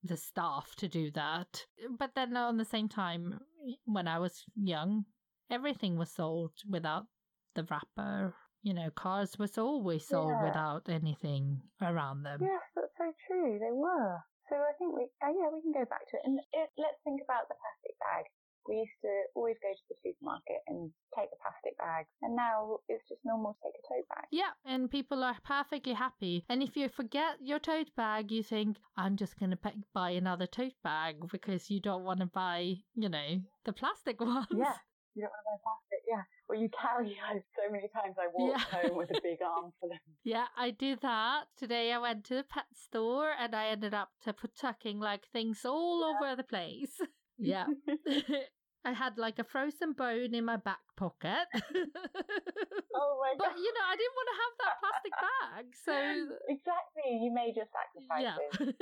[0.04, 1.66] the staff to do that.
[1.98, 3.40] But then on the same time,
[3.84, 5.04] when I was young,
[5.50, 7.06] everything was sold without
[7.54, 8.34] the wrapper.
[8.62, 10.44] You know, cars was always sold Yeah.
[10.44, 12.40] without anything around them.
[12.42, 13.58] Yes, that's so true.
[13.58, 14.18] They were.
[14.48, 16.22] So I think we, uh, yeah, we can go back to it.
[16.24, 18.24] And it, let's think about the plastic bag.
[18.68, 22.78] We used to always go to the supermarket and take the plastic bags, and now
[22.88, 24.24] it's just normal to take a tote bag.
[24.30, 26.44] Yeah, and people are perfectly happy.
[26.50, 29.58] And if you forget your tote bag, you think, I'm just going to
[29.94, 34.46] buy another tote bag because you don't want to buy, you know, the plastic ones.
[34.52, 34.74] Yeah.
[35.14, 36.22] You don't want to buy plastic, yeah.
[36.48, 37.42] Or you carry home.
[37.56, 38.80] So many times I walked Yeah.
[38.88, 39.98] home with a big arm for them.
[40.24, 41.44] Yeah, I do that.
[41.56, 45.26] Today I went to the pet store and I ended up to put tucking like
[45.32, 47.00] things all over the place.
[47.38, 47.66] Yeah.
[48.84, 51.46] I had like a frozen bone in my back pocket.
[53.00, 53.52] Oh my god!
[53.54, 55.94] but you know, I didn't want to have that plastic bag, so
[56.48, 57.10] Exactly.
[57.22, 58.74] You made your sacrifices.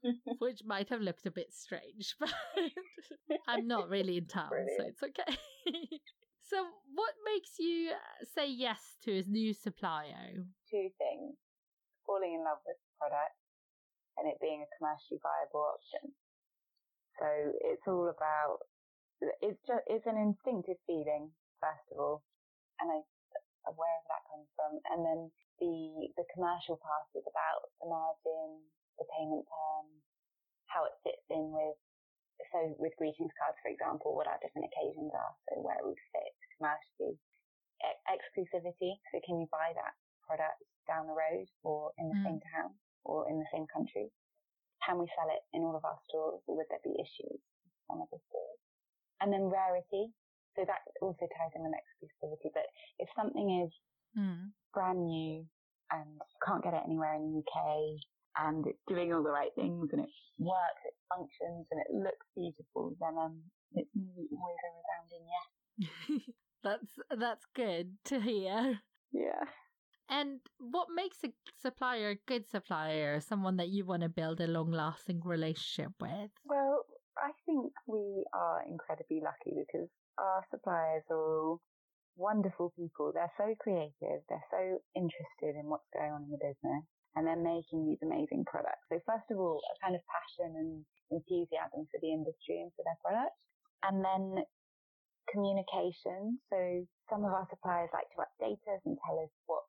[0.00, 0.32] yeah.
[0.38, 2.32] Which might have looked a bit strange, but
[3.46, 5.36] I'm not really in town, so it's okay.
[6.42, 6.64] so,
[6.94, 10.40] what makes you uh, say yes to a new supplier?
[10.70, 11.34] two things
[12.06, 13.34] falling in love with the product
[14.16, 16.14] and it being a commercially viable option.
[17.18, 17.26] So
[17.66, 18.64] it's all about
[19.42, 22.22] it's just it's an instinctive feeling first of all,
[22.80, 23.00] and I
[23.68, 25.20] wherever that comes from, and then
[25.60, 28.64] the the commercial part is about the margin,
[28.98, 30.00] the payment terms,
[30.72, 31.76] how it fits in with.
[32.52, 36.00] So with greetings cards, for example, what our different occasions are, so where it would
[36.10, 37.20] fit commercially,
[37.84, 38.96] E- exclusivity.
[39.12, 39.94] So can you buy that
[40.24, 42.24] product down the road or in the Mm.
[42.24, 44.10] same town or in the same country?
[44.84, 47.72] Can we sell it in all of our stores or would there be issues with
[47.88, 48.60] some of the stores?
[49.20, 50.12] And then rarity.
[50.56, 52.50] So that also ties in with exclusivity.
[52.52, 52.66] But
[52.98, 53.72] if something is
[54.14, 54.50] Hmm.
[54.74, 55.46] brand new
[55.92, 58.00] and can't get it anywhere in the UK
[58.38, 60.08] and it's doing all the right things and it
[60.38, 63.42] works, it functions and it looks beautiful, then um,
[63.72, 66.20] it's nearly always a resounding yes.
[66.64, 68.80] that's that's good to hear.
[69.12, 69.44] Yeah.
[70.08, 73.20] And what makes a supplier a good supplier?
[73.20, 76.30] Someone that you want to build a long-lasting relationship with?
[76.44, 76.84] Well,
[77.18, 79.88] I think we are incredibly lucky because
[80.18, 81.60] our suppliers are all
[82.16, 83.12] wonderful people.
[83.12, 84.22] They're so creative.
[84.28, 86.84] They're so interested in what's going on in the business
[87.16, 88.86] and they're making these amazing products.
[88.86, 90.70] So first of all, a kind of passion and
[91.10, 93.34] enthusiasm for the industry and for their product.
[93.82, 94.44] And then
[95.32, 96.38] communication.
[96.50, 96.58] So
[97.10, 99.64] some of our suppliers like to update us and tell us what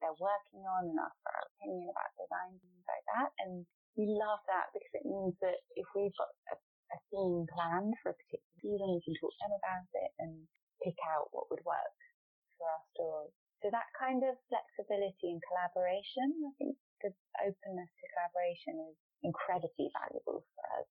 [0.00, 3.30] they're working on and ask for our opinion about design and things like that.
[3.44, 3.52] And
[3.96, 6.56] we love that because it means that if we've got a,
[6.92, 10.32] a theme planned for a particular season, we can talk to them about it and
[10.82, 11.96] pick out what would work
[12.58, 13.32] for our stores.
[13.62, 16.74] So that kind of flexibility and collaboration, I think
[17.04, 17.12] the
[17.44, 20.88] openness to collaboration is incredibly valuable for us.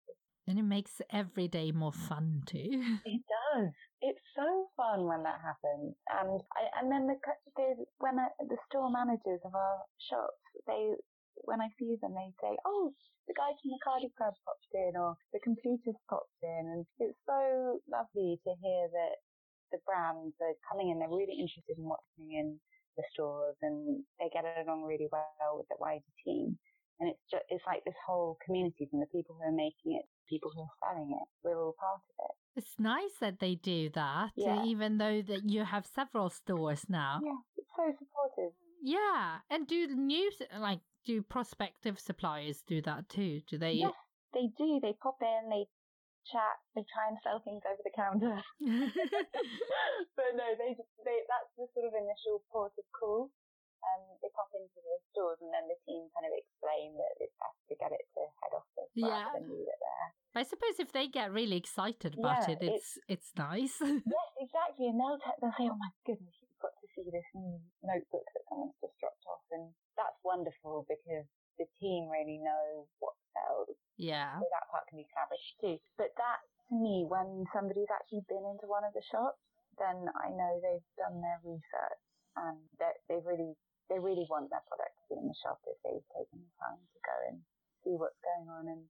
[0.48, 3.00] And it makes every day more fun too.
[3.06, 3.72] It does.
[4.02, 5.96] It's so fun when that happens.
[6.08, 7.16] And I, and then the,
[7.56, 10.92] the when I, the store managers of our shops, they
[11.44, 12.94] when I see them, they say, "Oh,
[13.28, 17.20] the guy from the Cardi Club popped in, or the Completist popped in," and it's
[17.26, 19.16] so lovely to hear that
[19.72, 22.60] the brands are coming in, they're really interested in what's happening in
[22.96, 26.58] the stores and they get along really well with the wider team.
[27.00, 30.06] And it's just, it's like this whole community from the people who are making it,
[30.28, 31.28] people who are selling it.
[31.44, 32.36] We're all part of it.
[32.58, 34.64] It's nice that they do that, Yeah.
[34.66, 37.22] even though that you have several stores now.
[37.24, 38.54] Yeah, it's so supportive.
[38.82, 43.40] Yeah, and do new like do prospective suppliers do that too?
[43.48, 43.80] Do they?
[43.80, 43.96] Yes,
[44.36, 44.80] they do.
[44.84, 45.72] They pop in, they
[46.28, 48.36] chat, they try and sell things over the counter.
[50.20, 50.76] but no, they
[51.08, 53.32] they that's the sort of initial port of call.
[53.80, 57.38] Um, they pop into the stores and then the team kind of explain that it's
[57.40, 59.24] best to get it to head office Yeah.
[59.32, 60.08] rather than leave it there.
[60.34, 63.78] I suppose if they get really excited about Yeah, it, it's it's nice.
[63.82, 64.90] Yes, exactly.
[64.92, 68.46] And they'll, t- they'll say, oh my goodness, got to see this new notebook that
[68.50, 69.44] someone's just dropped off.
[69.54, 71.26] And that's wonderful because
[71.58, 73.74] the team really know what sells.
[73.98, 74.38] yeah.
[74.38, 75.76] So that part can be collaborative too.
[75.98, 76.40] But that,
[76.70, 79.42] to me, when somebody's actually been into one of the shops,
[79.82, 82.02] then I know they've done their research
[82.38, 83.54] and that they really,
[83.90, 86.82] they really want their product to be in the shop if they've taken the time
[86.82, 87.38] to go and
[87.86, 88.66] see what's going on.
[88.70, 88.84] And,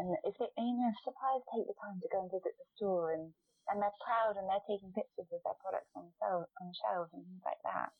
[0.00, 2.68] and if they, you know, if suppliers take the time to go and visit the
[2.76, 3.32] store and,
[3.68, 7.24] and they're proud and they're taking pictures of their products on, sel- on shelves and
[7.24, 7.90] things like that,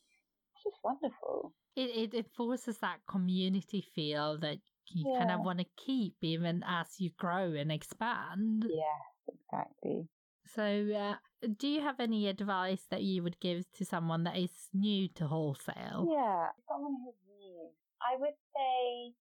[0.54, 1.52] it's just wonderful.
[1.76, 4.58] It it, it forces that community feel that
[4.92, 8.66] you kind of want to keep even as you grow and expand.
[8.68, 10.08] Yeah, exactly.
[10.46, 11.16] So, uh,
[11.56, 15.26] do you have any advice that you would give to someone that is new to
[15.26, 16.06] wholesale?
[16.12, 17.70] Yeah, someone who's new.
[18.02, 19.14] I would say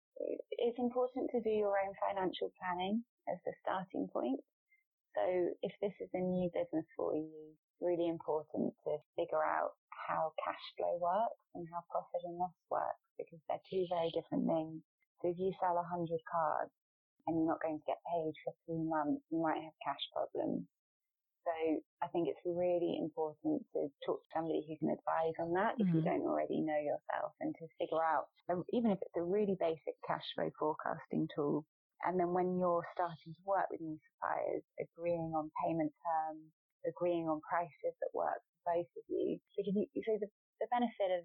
[0.58, 4.40] it's important to do your own financial planning as the starting point.
[5.16, 9.74] So if this is a new business for you, it's really important to figure out
[9.90, 14.46] how cash flow works and how profit and loss works because they're two very different
[14.46, 14.82] things.
[15.22, 16.72] So if you sell 100 cards
[17.26, 20.66] and you're not going to get paid for three months, you might have cash problems.
[21.46, 21.52] So
[22.02, 25.88] I think it's really important to talk to somebody who can advise on that if
[25.94, 26.04] you Mhm.
[26.04, 29.96] don't already know yourself and to figure out, um, even if it's a really basic
[30.06, 31.66] cash flow forecasting tool.
[32.04, 36.50] And then when you're starting to work with new suppliers, agreeing on payment terms,
[36.86, 39.38] agreeing on prices that work for both of you.
[39.54, 40.28] Because you, so the,
[40.60, 41.22] the benefit of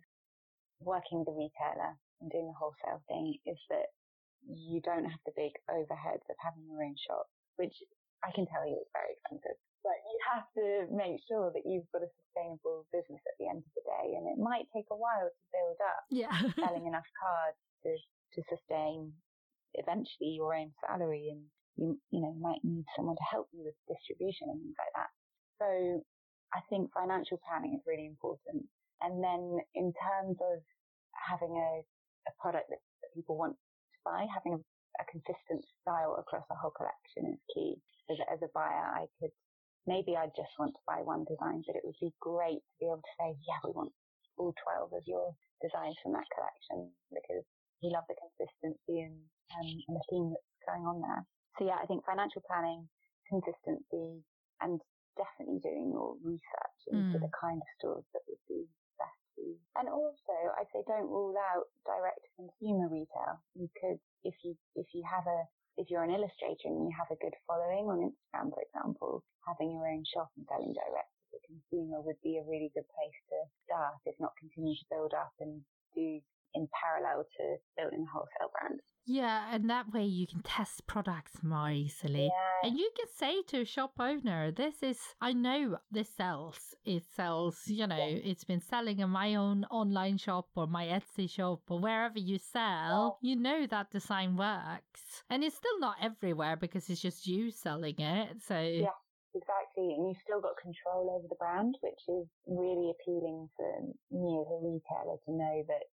[0.82, 3.90] working with a retailer and doing the wholesale thing is that
[4.46, 7.26] you don't have the big overheads of having your own shop,
[7.58, 7.74] which
[8.24, 9.58] I can tell you is very expensive.
[9.82, 13.64] But you have to make sure that you've got a sustainable business at the end
[13.66, 16.34] of the day, and it might take a while to build up Yeah.
[16.64, 17.92] selling enough cards to
[18.36, 19.14] to sustain
[19.74, 21.44] eventually your own salary, and
[21.76, 25.12] you you know might need someone to help you with distribution and things like that.
[25.60, 25.68] So
[26.54, 28.66] I think financial planning is really important,
[29.02, 30.62] and then in terms of
[31.14, 31.82] having a
[32.28, 34.62] a product that, that people want to buy, having a,
[35.00, 37.80] a consistent style across a whole collection is key.
[38.08, 39.36] That as a buyer, I could
[39.88, 42.88] maybe I just want to buy one design, but it would be great to be
[42.88, 43.92] able to say, yeah, we want
[44.38, 45.32] all 12 of your
[45.64, 47.44] designs from that collection because
[47.82, 49.18] we love the consistency and,
[49.56, 51.24] um, and the theme that's going on there.
[51.60, 52.88] So yeah, I think financial planning,
[53.30, 54.24] consistency,
[54.62, 54.82] and
[55.18, 57.22] definitely doing your research into Mm.
[57.22, 58.68] the kind of stores that would be
[58.98, 59.58] best for you.
[59.76, 63.42] And also, I'd say don't rule out direct consumer retail.
[63.56, 65.40] You could, if you if you have a
[65.78, 69.72] if you're an illustrator and you have a good following on Instagram, for example, having
[69.72, 73.18] your own shop and selling direct to the consumer would be a really good place
[73.30, 75.62] to start, if not continue to build up and
[75.94, 76.20] do
[76.58, 78.80] in parallel to building a wholesale brand.
[79.10, 82.26] Yeah, and that way you can test products more easily.
[82.26, 82.70] Yeah.
[82.70, 86.76] And you can say to a shop owner, this is, I know this sells.
[86.84, 91.30] It sells, you know, it's been selling in my own online shop or my Etsy
[91.30, 93.18] shop or wherever you sell.
[93.22, 95.24] You know that design works.
[95.30, 98.42] And it's still not everywhere because it's just you selling it.
[98.46, 98.90] So, Yeah.
[99.36, 103.70] Exactly, and you've still got control over the brand, which is really appealing for
[104.10, 105.86] me as a retailer to know that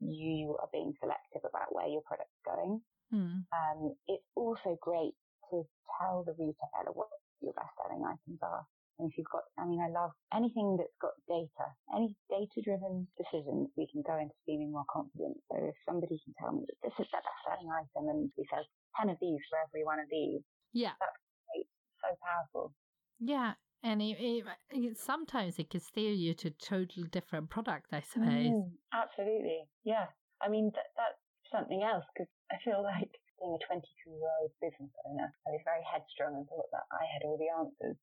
[0.00, 2.80] you are being selective about where your product's going.
[3.10, 3.44] hmm.
[3.52, 5.14] Um, it's also great
[5.50, 5.64] to
[5.98, 7.08] tell the retailer what
[7.40, 8.66] your best selling items are.
[8.98, 13.06] And if you've got, I mean, I love anything that's got data, any data driven
[13.14, 15.38] decisions, we can go into feeling more confident.
[15.46, 18.42] So if somebody can tell me that this is their best selling item and we
[18.50, 18.66] sell
[18.98, 20.92] 10 of these for every one of these, yeah.
[21.00, 21.16] That's
[21.54, 21.70] it's
[22.02, 22.72] so powerful.
[23.20, 23.54] Yeah.
[23.82, 28.50] And it, it, it, sometimes it can steer you to totally different product, I suppose.
[28.50, 29.68] Mm, absolutely.
[29.84, 30.06] Yeah.
[30.42, 31.22] I mean, that, that's
[31.52, 35.62] something else because I feel like being a 22 year old business owner, I was
[35.64, 37.96] very headstrong and thought that I had all the answers.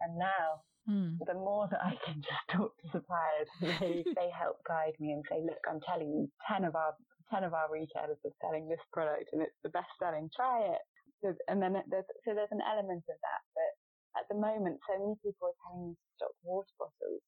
[0.00, 1.14] And now Hmm.
[1.22, 5.22] the more that I can just talk to suppliers, they, they help guide me and
[5.30, 6.92] say, look, I'm telling you, 10 of our,
[7.30, 10.82] 10 of our retailers are selling this product and it's the best selling, try it.
[11.22, 13.72] So, and then there's, so there's an element of that, but
[14.18, 17.22] at the moment, so many people are telling me to stock water bottles.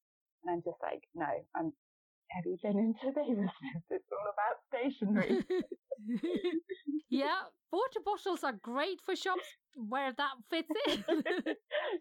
[0.44, 1.26] And I'm just like, no,
[1.56, 1.72] I'm,
[2.30, 3.84] have you been into Papersmith?
[3.90, 5.44] It's all about stationery.
[7.10, 11.00] yeah, water bottles are great for shops where that fits in.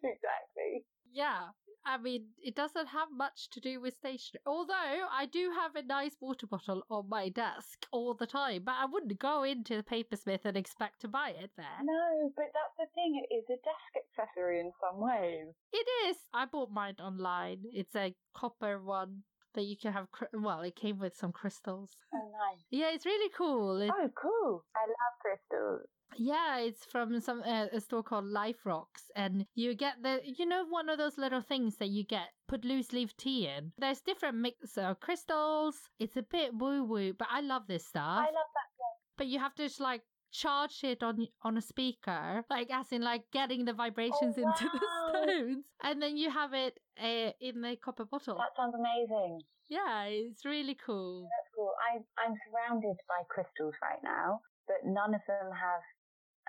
[0.03, 0.85] exactly.
[1.13, 1.49] Yeah,
[1.85, 4.41] I mean, it doesn't have much to do with stationery.
[4.45, 8.75] Although I do have a nice water bottle on my desk all the time, but
[8.79, 11.83] I wouldn't go into the papersmith and expect to buy it there.
[11.83, 13.21] No, but that's the thing.
[13.29, 15.53] It is a desk accessory in some ways.
[15.73, 16.17] It is.
[16.33, 17.63] I bought mine online.
[17.73, 20.07] It's a copper one that you can have.
[20.33, 21.91] Well, it came with some crystals.
[22.13, 22.63] Oh, nice.
[22.71, 23.81] Yeah, it's really cool.
[23.81, 24.63] It, oh, cool.
[24.75, 25.87] I love crystals.
[26.17, 30.45] Yeah, it's from some uh, a store called Life Rocks, and you get the you
[30.45, 33.71] know one of those little things that you get put loose leaf tea in.
[33.77, 35.75] There's different mix of crystals.
[35.99, 38.03] It's a bit woo woo, but I love this stuff.
[38.03, 38.69] I love that.
[38.77, 38.93] Thing.
[39.17, 40.01] But you have to just like
[40.31, 44.51] charge it on on a speaker, like as in like getting the vibrations oh, wow.
[44.51, 48.37] into the stones, and then you have it uh, in the copper bottle.
[48.37, 49.41] That sounds amazing.
[49.69, 51.29] Yeah, it's really cool.
[51.29, 51.71] That's cool.
[51.79, 55.81] I I'm surrounded by crystals right now, but none of them have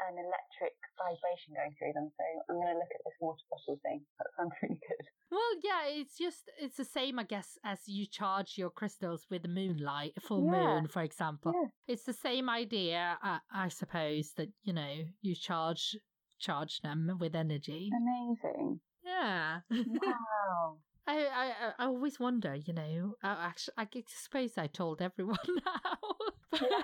[0.09, 2.11] an electric vibration going through them.
[2.17, 4.05] So I'm going to look at this water bottle thing.
[4.19, 5.07] That sounds really good.
[5.31, 9.43] Well, yeah, it's just it's the same, I guess, as you charge your crystals with
[9.43, 10.53] the moonlight, full yeah.
[10.53, 11.53] moon, for example.
[11.55, 11.95] Yeah.
[11.95, 15.97] It's the same idea, I, I suppose, that you know you charge
[16.39, 17.91] charge them with energy.
[17.95, 18.81] Amazing.
[19.05, 19.61] Yeah.
[19.71, 20.79] Wow.
[21.07, 23.15] I, I I always wonder, you know.
[23.23, 25.99] Uh, I, actually, I suppose I told everyone now.
[26.61, 26.83] Yeah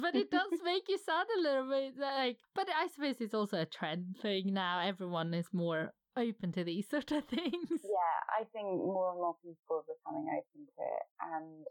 [0.00, 2.38] but it does make you sound a little bit like.
[2.54, 4.80] But I suppose it's also a trend thing now.
[4.80, 7.80] Everyone is more open to these sort of things.
[7.82, 11.64] Yeah, I think more and more people are becoming open to it, and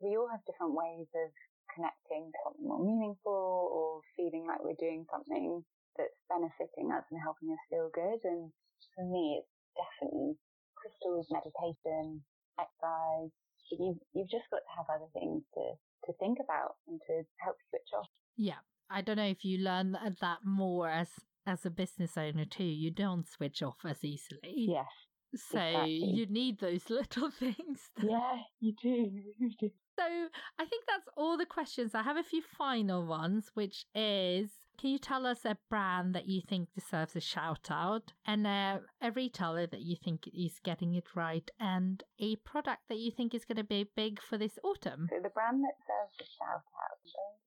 [0.00, 1.30] we all have different ways of
[1.74, 3.32] connecting to something more meaningful
[3.72, 5.64] or feeling like we're doing something
[5.96, 8.20] that's benefiting us and helping us feel good.
[8.24, 8.52] And
[8.94, 10.36] for me, it's definitely
[10.86, 12.22] crystals, meditation,
[12.58, 13.30] exercise.
[13.70, 15.62] You've, you've just got to have other things to
[16.06, 18.06] to think about and to help switch off.
[18.36, 18.62] Yeah.
[18.88, 21.08] I don't know if you learn that more as
[21.46, 22.64] as a business owner too.
[22.64, 24.54] You don't switch off as easily.
[24.54, 24.86] Yes.
[25.34, 25.90] So exactly.
[25.90, 27.90] you need those little things.
[28.02, 29.10] Yeah, you do.
[29.38, 29.70] You do.
[29.98, 31.94] So I think that's all the questions.
[31.94, 36.28] I have a few final ones, which is can you tell us a brand that
[36.28, 40.94] you think deserves a shout out and a, a retailer that you think is getting
[40.94, 44.58] it right and a product that you think is going to be big for this
[44.62, 45.08] autumn?
[45.08, 47.40] So the brand that deserves a shout out is going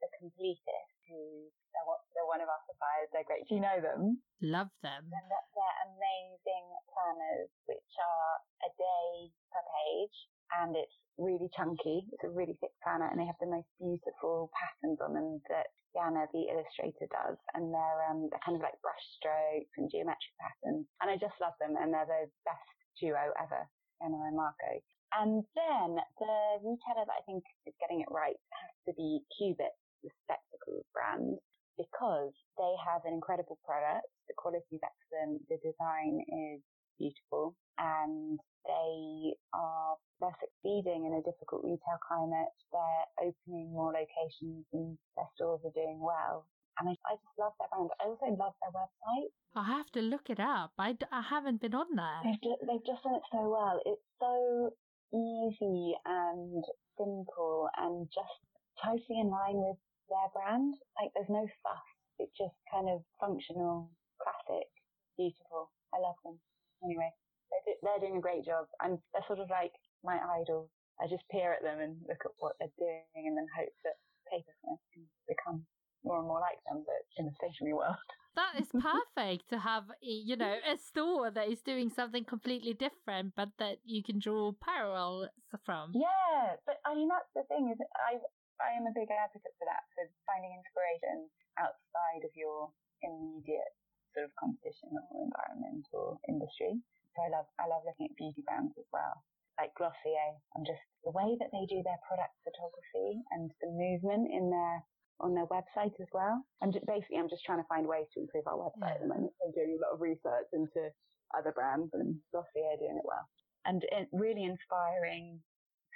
[0.00, 3.10] The Completist, who they're, they're one of our suppliers.
[3.12, 3.46] They're great.
[3.48, 4.22] Do you know them?
[4.42, 5.10] Love them.
[5.10, 12.08] And they're amazing planners, which are a day per page and it's really chunky.
[12.12, 15.68] It's a really thick planner and they have the most beautiful patterns on them that
[15.92, 17.36] Yana, the illustrator, does.
[17.54, 20.86] And they're, um, they're kind of like brush strokes and geometric patterns.
[21.02, 23.62] And I just love them and they're the best duo ever,
[23.98, 24.72] Jana and Marco.
[25.18, 29.74] And then the retailer that I think is getting it right has to be Cubit,
[30.06, 31.42] the spectacles brand,
[31.74, 34.06] because they have an incredible product.
[34.30, 35.42] The quality is excellent.
[35.50, 36.62] The design is
[37.00, 38.38] beautiful and
[38.68, 42.52] they are they're succeeding in a difficult retail climate.
[42.70, 46.46] They're opening more locations and their stores are doing well.
[46.78, 47.90] And I, I just love their brand.
[48.00, 49.32] I also love their website.
[49.56, 50.72] I have to look it up.
[50.78, 52.20] I, I haven't been on there.
[52.24, 53.80] They've, they've just done it so well.
[53.84, 54.70] It's so
[55.12, 56.62] easy and
[56.96, 58.36] simple and just
[58.84, 59.76] totally in line with
[60.08, 60.74] their brand.
[61.00, 61.86] Like there's no fuss.
[62.20, 63.90] It's just kind of functional,
[64.20, 64.68] classic,
[65.16, 65.72] beautiful.
[65.92, 66.38] I love them.
[66.84, 67.10] Anyway,
[67.50, 68.66] they're, they're doing a great job.
[68.82, 69.72] And they're sort of like
[70.04, 70.70] my idols.
[71.00, 73.96] I just peer at them and look at what they're doing and then hope that
[74.28, 75.64] Papersmith can become
[76.04, 77.96] more and more like them, but in the stationery world.
[78.36, 83.34] That is perfect to have, you know, a store that is doing something completely different,
[83.34, 85.28] but that you can draw parallels
[85.64, 85.92] from.
[85.94, 88.22] Yeah, but I mean that's the thing is I
[88.62, 91.26] I am a big advocate for that for finding inspiration
[91.58, 92.70] outside of your
[93.02, 93.74] immediate
[94.12, 96.78] sort of competition or environment or industry.
[97.14, 99.22] So I love I love looking at beauty brands as well
[99.60, 100.40] like Glossier.
[100.56, 104.80] I'm just the way that they do their product photography and the movement in their
[105.20, 106.40] on their website as well.
[106.64, 108.96] I'm basically I'm just trying to find ways to improve our website yeah.
[108.96, 109.36] at the moment.
[109.44, 110.88] I'm doing a lot of research into
[111.36, 113.28] other brands and Glossier doing it well.
[113.68, 115.44] And it really inspiring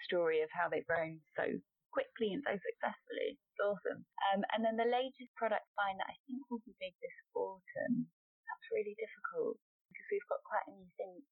[0.04, 1.48] story of how they've grown so
[1.95, 3.38] quickly and so successfully.
[3.38, 4.03] It's awesome.
[4.34, 8.11] Um, and then the latest product line that I think will be big this autumn.
[8.51, 9.55] That's really difficult
[9.86, 11.22] because we've got quite a new thing,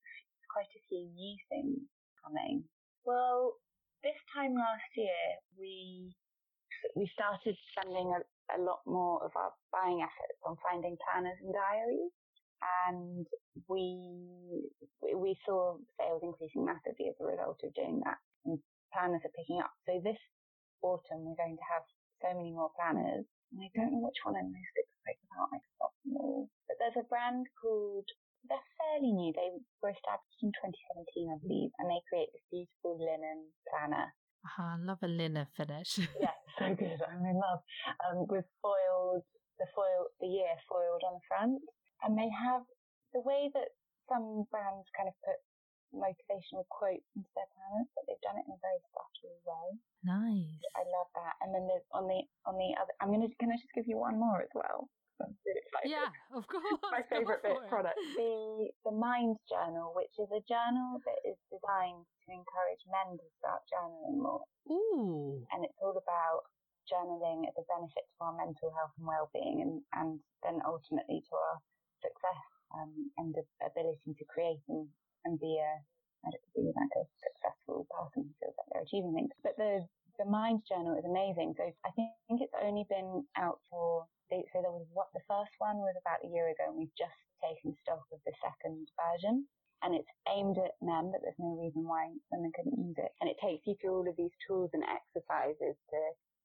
[0.47, 1.83] quite a few new things
[2.23, 2.63] coming?
[3.03, 3.59] Well,
[4.07, 5.23] this time last year,
[5.59, 6.15] we
[6.95, 8.21] we started spending a,
[8.55, 12.15] a lot more of our buying efforts on finding planners and diaries.
[12.87, 13.27] and
[13.69, 14.71] we
[15.15, 18.19] we saw sales increasing massively as a result of doing that.
[18.47, 18.59] And
[18.93, 19.73] planners are picking up.
[19.87, 20.19] So this
[20.83, 21.87] autumn we're going to have
[22.21, 23.27] so many more planners.
[23.51, 25.51] And I don't know which one I'm most excited about.
[25.55, 25.59] I
[26.05, 26.49] them all.
[26.69, 28.07] But there's a brand called
[28.49, 29.31] they're fairly new.
[29.31, 34.11] They were established in 2017, I believe, and they create this beautiful linen planner.
[34.59, 36.03] I love a linen finish.
[36.19, 36.99] yeah, so good.
[37.07, 37.63] I'm in love.
[38.03, 39.23] Um, with foiled,
[39.63, 41.63] the foil, the year foiled on the front.
[42.03, 42.67] And they have
[43.15, 43.71] the way that
[44.11, 45.39] some brands kind of put
[45.95, 49.69] motivational quotes into their planners, but they've done it in a very subtle way.
[50.03, 50.59] Nice.
[50.75, 51.35] I love that.
[51.45, 52.93] And then there's on the on the other.
[53.01, 54.89] I'm gonna can I just give you one more as well?
[55.23, 55.63] Really.
[55.87, 56.67] Yeah, of course.
[56.91, 57.95] My favourite bit product.
[58.17, 63.27] The the Mind Journal, which is a journal that is designed to encourage men to
[63.39, 64.43] start journaling more.
[64.71, 65.47] Ooh.
[65.55, 66.51] And it's all about
[66.91, 71.35] journaling as a benefit to our mental health and well-being, and and then ultimately to
[71.39, 71.57] our
[72.03, 72.43] success
[72.75, 74.89] um, and the ability to create and
[75.25, 75.73] and be a
[76.23, 79.35] like a successful person who feels like they're achieving things.
[79.43, 79.87] But the
[80.19, 81.55] the Mind Journal is amazing.
[81.57, 85.77] So I think it's only been out for so there was what the first one
[85.85, 89.45] was about a year ago, and we've just taken stock of the second version.
[89.85, 93.13] And it's aimed at men, but there's no reason why women couldn't use it.
[93.21, 95.99] And it takes you through all of these tools and exercises to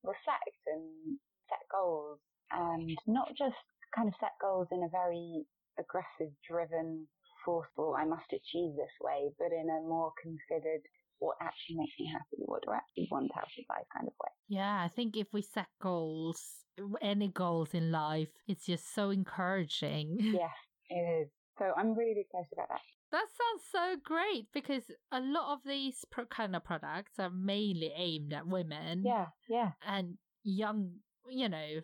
[0.04, 1.16] reflect and
[1.48, 2.20] set goals,
[2.52, 3.56] and not just
[3.96, 5.46] kind of set goals in a very
[5.80, 7.08] aggressive, driven
[7.48, 10.82] forceful, I must achieve this way, but in a more considered,
[11.20, 14.14] what actually makes me happy, what do I actually want out of life kind of
[14.22, 14.32] way.
[14.50, 16.66] Yeah, I think if we set goals,
[17.02, 20.18] any goals in life, it's just so encouraging.
[20.34, 20.52] Yes,
[20.90, 21.30] it is.
[21.58, 22.82] So I'm really excited about that.
[23.12, 27.92] That sounds so great because a lot of these pro- kind of products are mainly
[27.96, 29.04] aimed at women.
[29.06, 29.72] Yeah, yeah.
[29.88, 30.92] And young,
[31.30, 31.80] you know,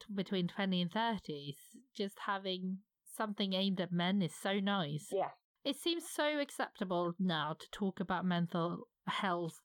[0.00, 1.56] t- between 20 and 30s.
[1.94, 2.78] Just having
[3.20, 5.06] something aimed at men is so nice.
[5.12, 5.32] Yeah.
[5.70, 8.88] It seems so acceptable now to talk about mental
[9.22, 9.56] health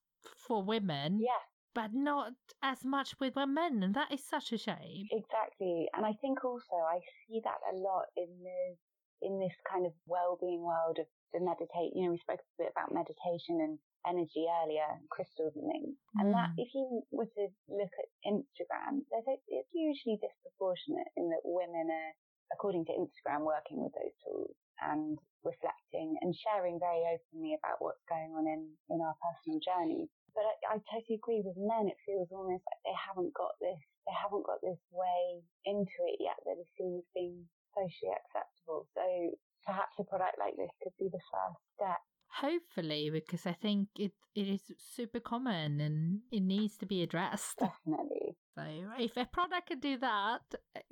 [0.45, 1.09] for women.
[1.21, 1.43] Yeah.
[1.73, 2.33] But not
[2.63, 5.05] as much with men, and that is such a shame.
[5.11, 5.87] Exactly.
[5.93, 8.77] And I think also I see that a lot in this
[9.21, 11.91] in this kind of well-being world of the meditate.
[11.95, 13.75] You know, we spoke a bit about meditation and
[14.05, 15.95] energy earlier, crystals and things.
[16.19, 16.59] And that, Mm.
[16.63, 17.45] if you were to
[17.79, 22.13] look at Instagram, there's a, it's hugely disproportionate in that women are,
[22.53, 28.03] according to Instagram, working with those tools and reflecting and sharing very openly about what's
[28.09, 30.09] going on in, in our personal journeys.
[30.33, 31.87] But I, I totally agree with men.
[31.87, 36.19] It feels almost like they haven't got this, they haven't got this way into it
[36.19, 38.89] yet that it seems being socially acceptable.
[38.91, 39.03] So
[39.63, 42.01] perhaps a product like this could be the first step.
[42.27, 47.59] Hopefully, because I think it it is super common and it needs to be addressed.
[47.59, 48.35] Definitely.
[48.55, 48.63] So
[48.97, 50.41] if a product could do that,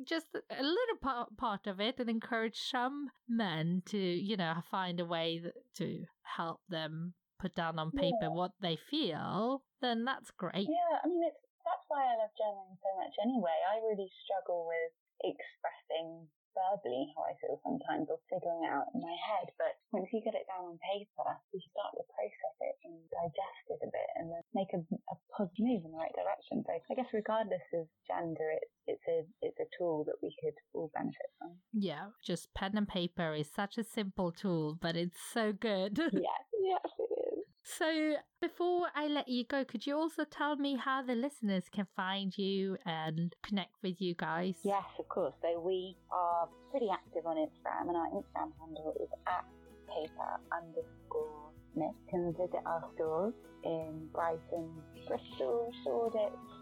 [0.06, 5.00] just a little part, part of it, and encourage some men to, you know, find
[5.00, 5.42] a way
[5.76, 8.36] to help them put down on paper Yeah.
[8.36, 10.68] what they feel, then that's great.
[10.68, 13.56] Yeah, I mean, it's, that's why I love journaling so much anyway.
[13.72, 14.92] I really struggle with
[15.24, 19.52] expressing verbally how I feel sometimes or figuring it out in my head.
[19.58, 23.66] But once you get it down on paper, you start to process it and digest
[23.70, 26.64] it a bit and then make a, a positive move in the right direction.
[26.66, 30.56] So I guess regardless of gender, it's, it's a, it's a tool that we could
[30.74, 31.58] all benefit from.
[31.74, 35.98] Yeah, just pen and paper is such a simple tool, but it's so good.
[36.14, 37.33] Yeah, yes, it is.
[37.64, 41.88] So, before I let you go, could you also tell me how the listeners can
[41.96, 44.56] find you and connect with you guys?
[44.64, 45.34] Yes, of course.
[45.42, 49.46] So we are pretty active on Instagram, and our Instagram handle is at
[49.88, 51.92] paper underscore knit.
[52.06, 53.34] You can visit our stores
[53.64, 54.70] in Brighton,
[55.08, 56.53] Bristol, Shoreditch,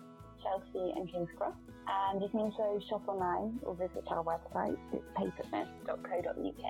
[0.43, 1.55] Chelsea, and King's Cross.
[1.87, 4.77] And you can also shop online or visit our website.
[4.93, 6.65] It's papersmith.co.uk.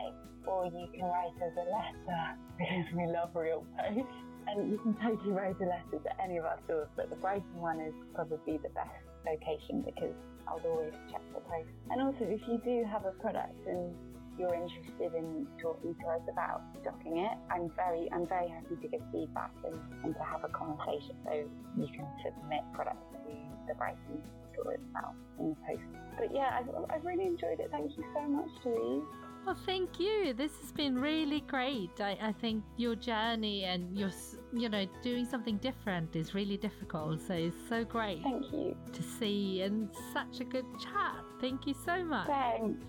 [0.48, 2.24] Or you can write us a letter
[2.58, 4.08] because we love real post.
[4.48, 7.62] And you can totally write a letter to any of our stores, but the Brighton
[7.62, 8.90] one is probably the best
[9.26, 10.18] location because
[10.48, 11.70] I'll always check the post.
[11.92, 13.94] And also, if you do have a product and
[14.40, 18.88] you're interested in talking to us about stocking it, I'm very, I'm very happy to
[18.88, 21.16] give feedback and, and to have a conversation.
[21.26, 21.46] So
[21.78, 23.20] you can submit products to
[23.68, 24.22] the Brighton
[24.53, 25.84] store itself in the post.
[26.18, 27.70] But yeah, I've, I've really enjoyed it.
[27.72, 29.03] Thank you so much, Louise.
[29.45, 30.34] Well, thank you.
[30.34, 31.99] This has been really great.
[31.99, 34.12] I, I think your journey and your,
[34.53, 37.22] you know, doing something different is really difficult.
[37.22, 38.78] So it's so great Thank you.
[38.93, 41.24] to see and such a good chat.
[41.39, 42.28] Thank you so much.
[42.28, 42.86] Thanks.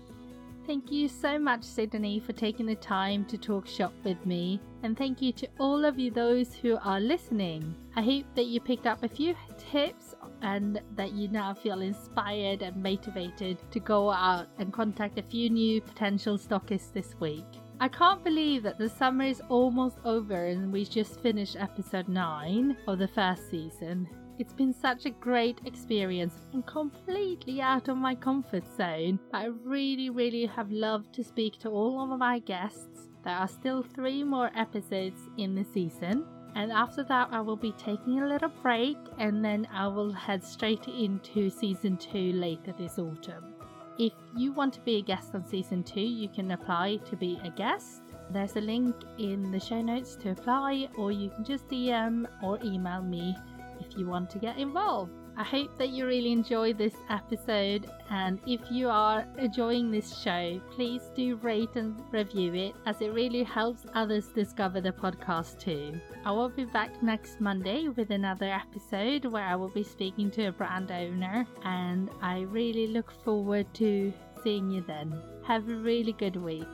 [0.67, 4.61] Thank you so much, Sidonie, for taking the time to talk shop with me.
[4.83, 7.75] And thank you to all of you, those who are listening.
[7.97, 12.61] I hope that you picked up a few tips and that you now feel inspired
[12.61, 17.45] and motivated to go out and contact a few new potential stockists this week.
[17.79, 22.77] I can't believe that the summer is almost over and we just finished episode 9
[22.87, 24.07] of the first season.
[24.39, 29.19] It's been such a great experience and completely out of my comfort zone.
[29.31, 33.09] I really, really have loved to speak to all of my guests.
[33.23, 36.25] There are still three more episodes in the season.
[36.55, 40.43] And after that, I will be taking a little break and then I will head
[40.43, 43.53] straight into season two later this autumn.
[43.97, 47.39] If you want to be a guest on season two, you can apply to be
[47.43, 48.01] a guest.
[48.31, 52.59] There's a link in the show notes to apply, or you can just DM or
[52.63, 53.35] email me
[53.79, 55.11] if you want to get involved.
[55.35, 60.61] I hope that you really enjoy this episode, and if you are enjoying this show,
[60.69, 65.99] please do rate and review it as it really helps others discover the podcast too.
[66.23, 70.45] I will be back next Monday with another episode where I will be speaking to
[70.45, 74.13] a brand owner, and I really look forward to
[74.43, 75.19] seeing you then.
[75.47, 76.67] Have a really good week.